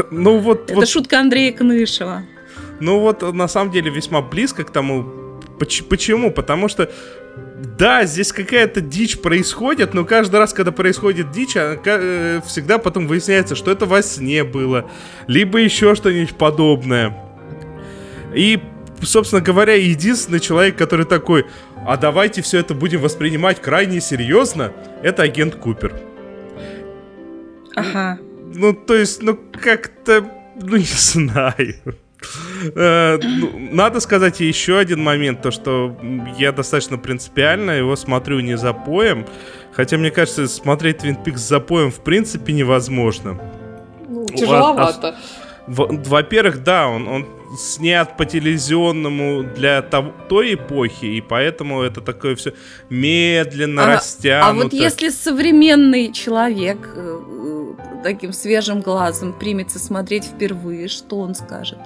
[0.10, 0.72] Ну вот...
[0.72, 2.24] Это шутка Андрея Кнышева.
[2.80, 5.42] Ну вот, на самом деле, весьма близко к тому.
[5.90, 6.32] Почему?
[6.32, 6.90] Потому что
[7.78, 13.56] да, здесь какая-то дичь происходит, но каждый раз, когда происходит дичь, э, всегда потом выясняется,
[13.56, 14.90] что это во сне было,
[15.26, 17.18] либо еще что-нибудь подобное.
[18.36, 18.60] И,
[19.02, 21.46] собственно говоря, единственный человек, который такой,
[21.86, 24.74] а давайте все это будем воспринимать крайне серьезно,
[25.04, 25.94] это агент Купер.
[27.76, 28.20] Ага.
[28.54, 30.26] Ну, то есть, ну, как-то,
[30.62, 31.76] ну, не знаю.
[32.76, 35.96] Э, ну, надо сказать еще один момент, то что
[36.38, 39.26] я достаточно принципиально его смотрю не за поем,
[39.72, 43.40] хотя мне кажется, смотреть Twin Peaks за поем в принципе невозможно.
[44.10, 45.16] Ну, тяжеловато.
[45.68, 52.36] Во-первых, да, он, он снят по телевизионному для того, той эпохи, и поэтому это такое
[52.36, 52.54] все
[52.90, 54.50] медленно а, растянуто.
[54.50, 61.36] А вот если современный человек э, э, таким свежим глазом примется смотреть впервые, что он
[61.36, 61.80] скажет?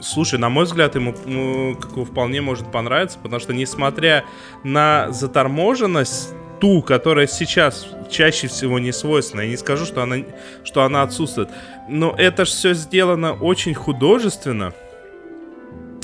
[0.00, 4.24] Слушай, на мой взгляд, ему ну, как вполне может понравиться, потому что несмотря
[4.64, 10.16] на заторможенность, ту, которая сейчас чаще всего не свойственна, я не скажу, что она,
[10.64, 11.48] что она отсутствует,
[11.88, 14.72] но это же все сделано очень художественно.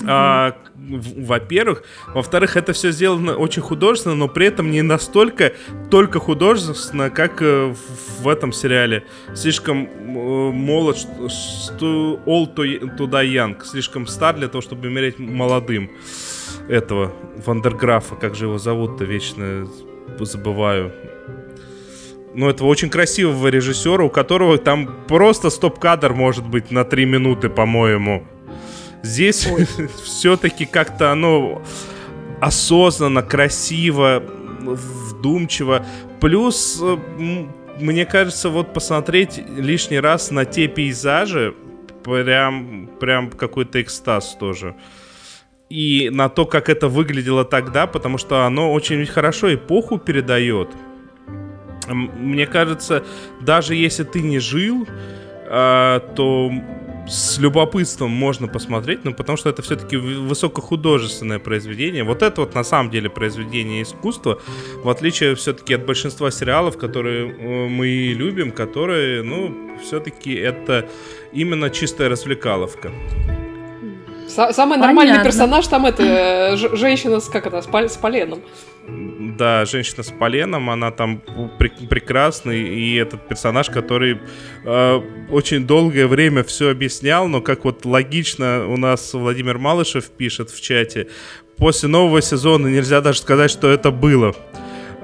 [0.08, 1.82] А, во-первых.
[2.08, 5.52] Во-вторых, это все сделано очень художественно, но при этом не настолько
[5.90, 7.74] только художественно, как э,
[8.20, 9.04] в этом сериале.
[9.34, 13.64] Слишком э, молод, что all to, die young.
[13.64, 15.90] Слишком стар для того, чтобы умереть молодым.
[16.68, 17.12] Этого
[17.44, 19.68] Вандерграфа, как же его зовут-то, вечно
[20.20, 20.92] забываю.
[22.34, 27.48] Ну, этого очень красивого режиссера, у которого там просто стоп-кадр может быть на 3 минуты,
[27.48, 28.26] по-моему.
[29.06, 29.48] Здесь
[30.04, 31.62] все-таки как-то оно
[32.40, 34.22] осознанно, красиво,
[34.60, 35.86] вдумчиво.
[36.20, 36.96] Плюс, э,
[37.78, 41.54] мне кажется, вот посмотреть лишний раз на те пейзажи,
[42.02, 44.74] прям, прям какой-то экстаз тоже.
[45.68, 50.68] И на то, как это выглядело тогда, потому что оно очень хорошо эпоху передает.
[51.88, 53.04] Мне кажется,
[53.40, 54.86] даже если ты не жил,
[55.48, 56.50] а, то
[57.08, 62.04] с любопытством можно посмотреть, ну, потому что это все-таки высокохудожественное произведение.
[62.04, 64.40] Вот это вот на самом деле произведение искусства,
[64.82, 70.88] в отличие все-таки от большинства сериалов, которые э, мы любим, которые, ну, все-таки это
[71.32, 72.90] именно чистая развлекаловка.
[74.36, 78.40] Самый нормальный персонаж там это э, женщина с как это с, с поленом.
[79.38, 81.20] Да, женщина с поленом, она там
[81.58, 84.20] пр- прекрасный, и этот персонаж, который
[84.64, 90.50] э, очень долгое время все объяснял, но как вот логично у нас Владимир Малышев пишет
[90.50, 91.08] в чате,
[91.56, 94.34] после нового сезона нельзя даже сказать, что это было.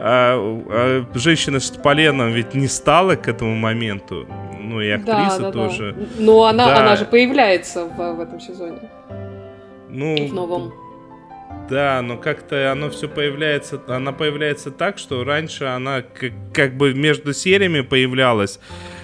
[0.05, 0.37] А,
[0.68, 4.26] а женщина с поленом ведь не стала к этому моменту,
[4.61, 5.95] ну и актриса да, да, тоже.
[5.97, 6.07] Да.
[6.18, 6.80] Но она, да.
[6.80, 8.78] она же появляется в, в этом сезоне.
[9.93, 10.72] Ну, в новом.
[11.68, 16.95] Да, но как-то оно все появляется, она появляется так, что раньше она как, как бы
[16.95, 18.59] между сериями появлялась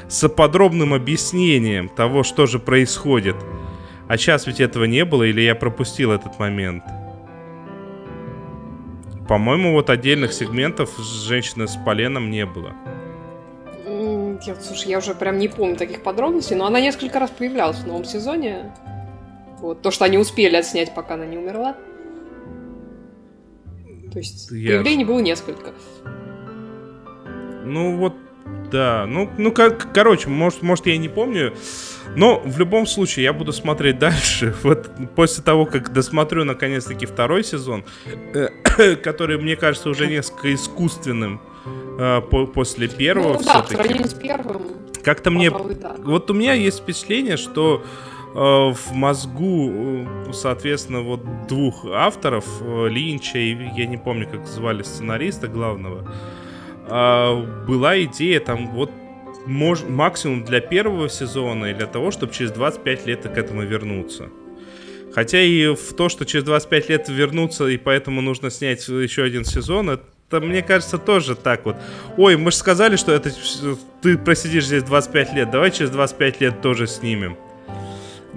[0.09, 3.37] с подробным объяснением того, что же происходит.
[4.09, 6.83] А сейчас ведь этого не было, или я пропустил этот момент?
[9.29, 12.73] По-моему, вот отдельных сегментов с женщиной с поленом не было.
[14.47, 17.87] Я, слушай, я уже прям не помню таких подробностей, но она несколько раз появлялась в
[17.87, 18.73] новом сезоне.
[19.61, 21.77] Вот, то, что они успели отснять, пока она не умерла.
[24.13, 24.73] То есть я...
[24.73, 25.73] появлений было несколько.
[27.65, 28.15] Ну вот,
[28.71, 29.05] да.
[29.07, 31.55] Ну, ну как, короче, может, может, я не помню.
[32.17, 34.55] Но в любом случае я буду смотреть дальше.
[34.63, 37.85] Вот после того, как досмотрю наконец-таки второй сезон,
[39.03, 41.41] который, мне кажется, уже несколько искусственным
[41.99, 44.05] э, по после первого ну, да, все-таки.
[44.05, 44.63] с первым.
[45.03, 45.51] Как-то мне...
[45.51, 45.97] Да.
[45.99, 52.89] Вот у меня есть впечатление, что Э, в мозгу, э, соответственно, вот двух авторов, э,
[52.89, 56.07] Линча и я не помню, как звали сценариста главного,
[56.89, 58.91] была идея там вот
[59.45, 64.31] мож, максимум для первого сезона и для того, чтобы через 25 лет к этому вернуться.
[65.15, 69.45] Хотя и в то, что через 25 лет вернуться, и поэтому нужно снять еще один
[69.45, 71.77] сезон, это, мне кажется, тоже так вот.
[72.17, 73.31] Ой, мы же сказали, что это
[74.01, 77.37] ты просидишь здесь 25 лет, давай через 25 лет тоже снимем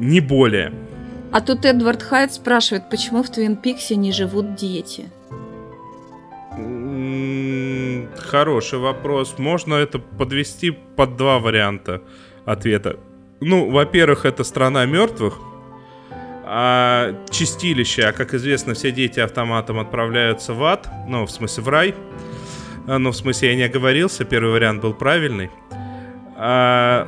[0.02, 0.74] не более.
[1.32, 5.06] А тут Эдвард Хайт спрашивает, почему в Твин Пиксе не живут дети?
[8.18, 9.36] Хороший вопрос.
[9.38, 12.02] Можно это подвести под два варианта
[12.46, 12.98] ответа.
[13.40, 15.40] Ну, во-первых, это страна мертвых,
[16.44, 21.70] а чистилище, а как известно, все дети автоматом отправляются в ад, ну, в смысле, в
[21.70, 21.96] рай.
[22.88, 25.50] А, ну, в смысле, я не оговорился, первый вариант был правильный.
[26.36, 27.08] А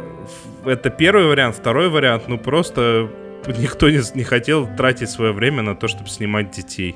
[0.66, 1.56] это первый вариант.
[1.56, 3.10] Второй вариант, ну просто
[3.58, 6.96] никто не, не хотел тратить свое время на то, чтобы снимать детей.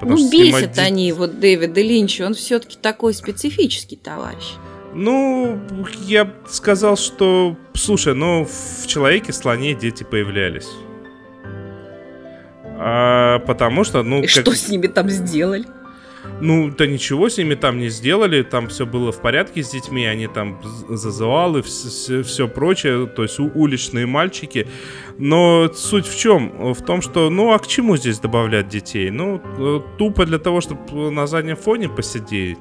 [0.00, 0.78] Потому ну, бесят снимать...
[0.78, 4.54] они, вот Дэвида Линча, он все-таки такой специфический товарищ.
[4.94, 5.60] Ну,
[6.06, 10.68] я сказал, что, слушай, ну, в Человеке-слоне дети появлялись.
[12.76, 14.18] А, потому что, ну...
[14.18, 14.30] И как...
[14.30, 15.64] что с ними там сделали?
[16.40, 20.04] Ну, да ничего с ними там не сделали, там все было в порядке с детьми,
[20.04, 24.66] они там зазывалы, все, все прочее, то есть уличные мальчики.
[25.18, 26.74] Но суть в чем?
[26.74, 29.10] В том, что, ну, а к чему здесь добавлять детей?
[29.10, 32.58] Ну, э, тупо для того, чтобы на заднем фоне посидеть.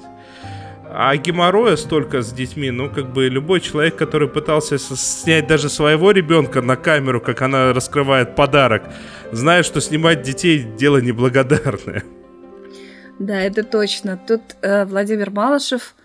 [0.96, 6.12] А геморроя столько с детьми, ну, как бы любой человек, который пытался снять даже своего
[6.12, 8.84] ребенка на камеру, как она раскрывает подарок,
[9.32, 12.04] знает, что снимать детей дело неблагодарное.
[13.20, 14.18] Да, это точно.
[14.18, 15.96] Тут э, Владимир Малышев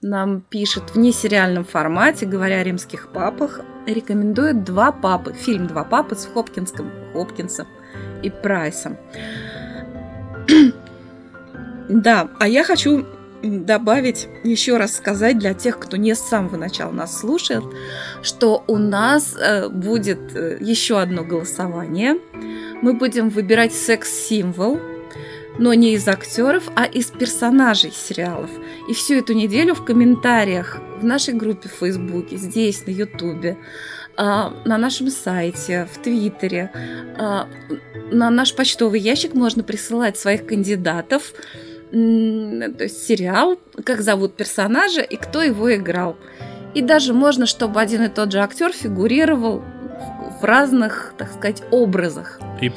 [0.00, 6.14] нам пишет в несериальном формате, говоря о римских папах, рекомендует «Два папы», фильм «Два папы»
[6.14, 7.66] с Хопкинском, Хопкинсом
[8.22, 8.98] и Прайсом.
[11.88, 13.06] да, а я хочу
[13.42, 17.64] добавить, еще раз сказать для тех, кто не с самого начала нас слушает,
[18.22, 22.18] что у нас э, будет э, еще одно голосование.
[22.82, 24.78] Мы будем выбирать секс-символ,
[25.58, 28.50] но не из актеров, а из персонажей сериалов.
[28.88, 33.56] И всю эту неделю в комментариях в нашей группе в Фейсбуке, здесь, на Ютубе,
[34.16, 36.70] а, на нашем сайте, в Твиттере,
[37.18, 37.48] а,
[38.10, 41.32] на наш почтовый ящик можно присылать своих кандидатов,
[41.90, 46.16] то есть сериал, как зовут персонажа и кто его играл.
[46.74, 49.62] И даже можно, чтобы один и тот же актер фигурировал
[50.40, 52.40] в разных, так сказать, образах.
[52.60, 52.68] И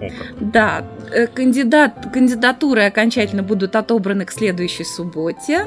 [0.00, 0.34] постасях.
[0.40, 5.66] Да, э, кандидат, кандидатуры окончательно будут отобраны к следующей субботе.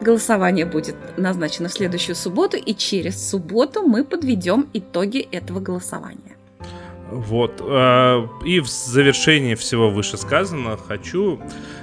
[0.00, 6.33] Голосование будет назначено в следующую субботу, и через субботу мы подведем итоги этого голосования.
[7.10, 7.60] Вот.
[7.60, 11.40] Э, и в завершении всего вышесказанного хочу,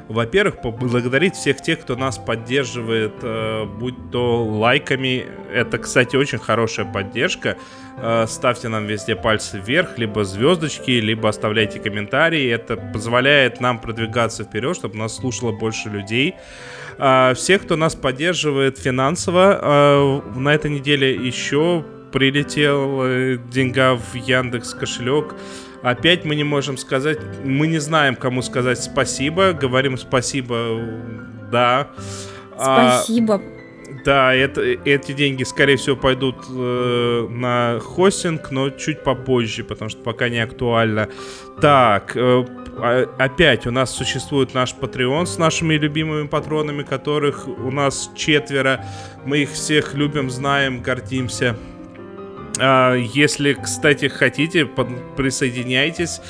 [0.07, 5.25] во-первых, поблагодарить всех тех, кто нас поддерживает, э, будь то лайками.
[5.53, 7.57] Это, кстати, очень хорошая поддержка.
[7.97, 12.49] Э, ставьте нам везде пальцы вверх, либо звездочки, либо оставляйте комментарии.
[12.49, 16.35] Это позволяет нам продвигаться вперед, чтобы нас слушало больше людей.
[17.35, 25.35] Всех, кто нас поддерживает финансово, на этой неделе еще прилетел э, деньга в Яндекс кошелек.
[25.83, 29.53] Опять мы не можем сказать, мы не знаем, кому сказать спасибо.
[29.53, 30.79] Говорим спасибо,
[31.51, 31.89] да.
[32.57, 33.35] А, спасибо.
[33.35, 33.61] А,
[34.05, 40.01] да, это, эти деньги, скорее всего, пойдут э, на хостинг, но чуть попозже, потому что
[40.01, 41.09] пока не актуально.
[41.59, 42.45] Так, э,
[43.17, 48.85] опять у нас существует наш Patreon с нашими любимыми патронами, которых у нас четверо.
[49.25, 51.55] Мы их всех любим, знаем, гордимся.
[52.59, 56.21] А, если, кстати, хотите, присоединяйтесь.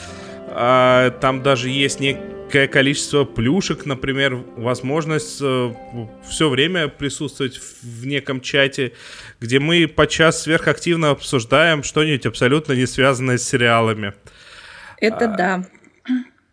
[0.47, 5.73] А, там даже есть некое количество плюшек, например, возможность э,
[6.27, 8.91] все время присутствовать в неком чате,
[9.39, 14.13] где мы подчас сверхактивно обсуждаем что-нибудь абсолютно не связанное с сериалами.
[14.97, 15.65] Это а, да.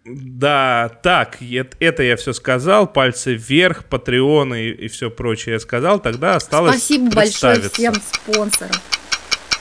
[0.05, 1.39] Да, так,
[1.81, 6.77] это я все сказал, пальцы вверх, патреоны и, и все прочее я сказал, тогда осталось
[6.77, 8.71] Спасибо большое всем спонсорам.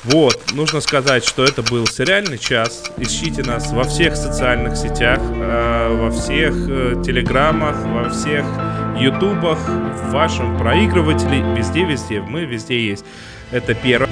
[0.03, 2.83] Вот, нужно сказать, что это был сериальный час.
[2.97, 8.45] Ищите нас во всех социальных сетях, э, во всех э, телеграммах, во всех
[8.99, 12.21] ютубах, в вашем проигрывателе, везде-везде.
[12.21, 13.05] Мы везде есть.
[13.51, 14.09] Это первое.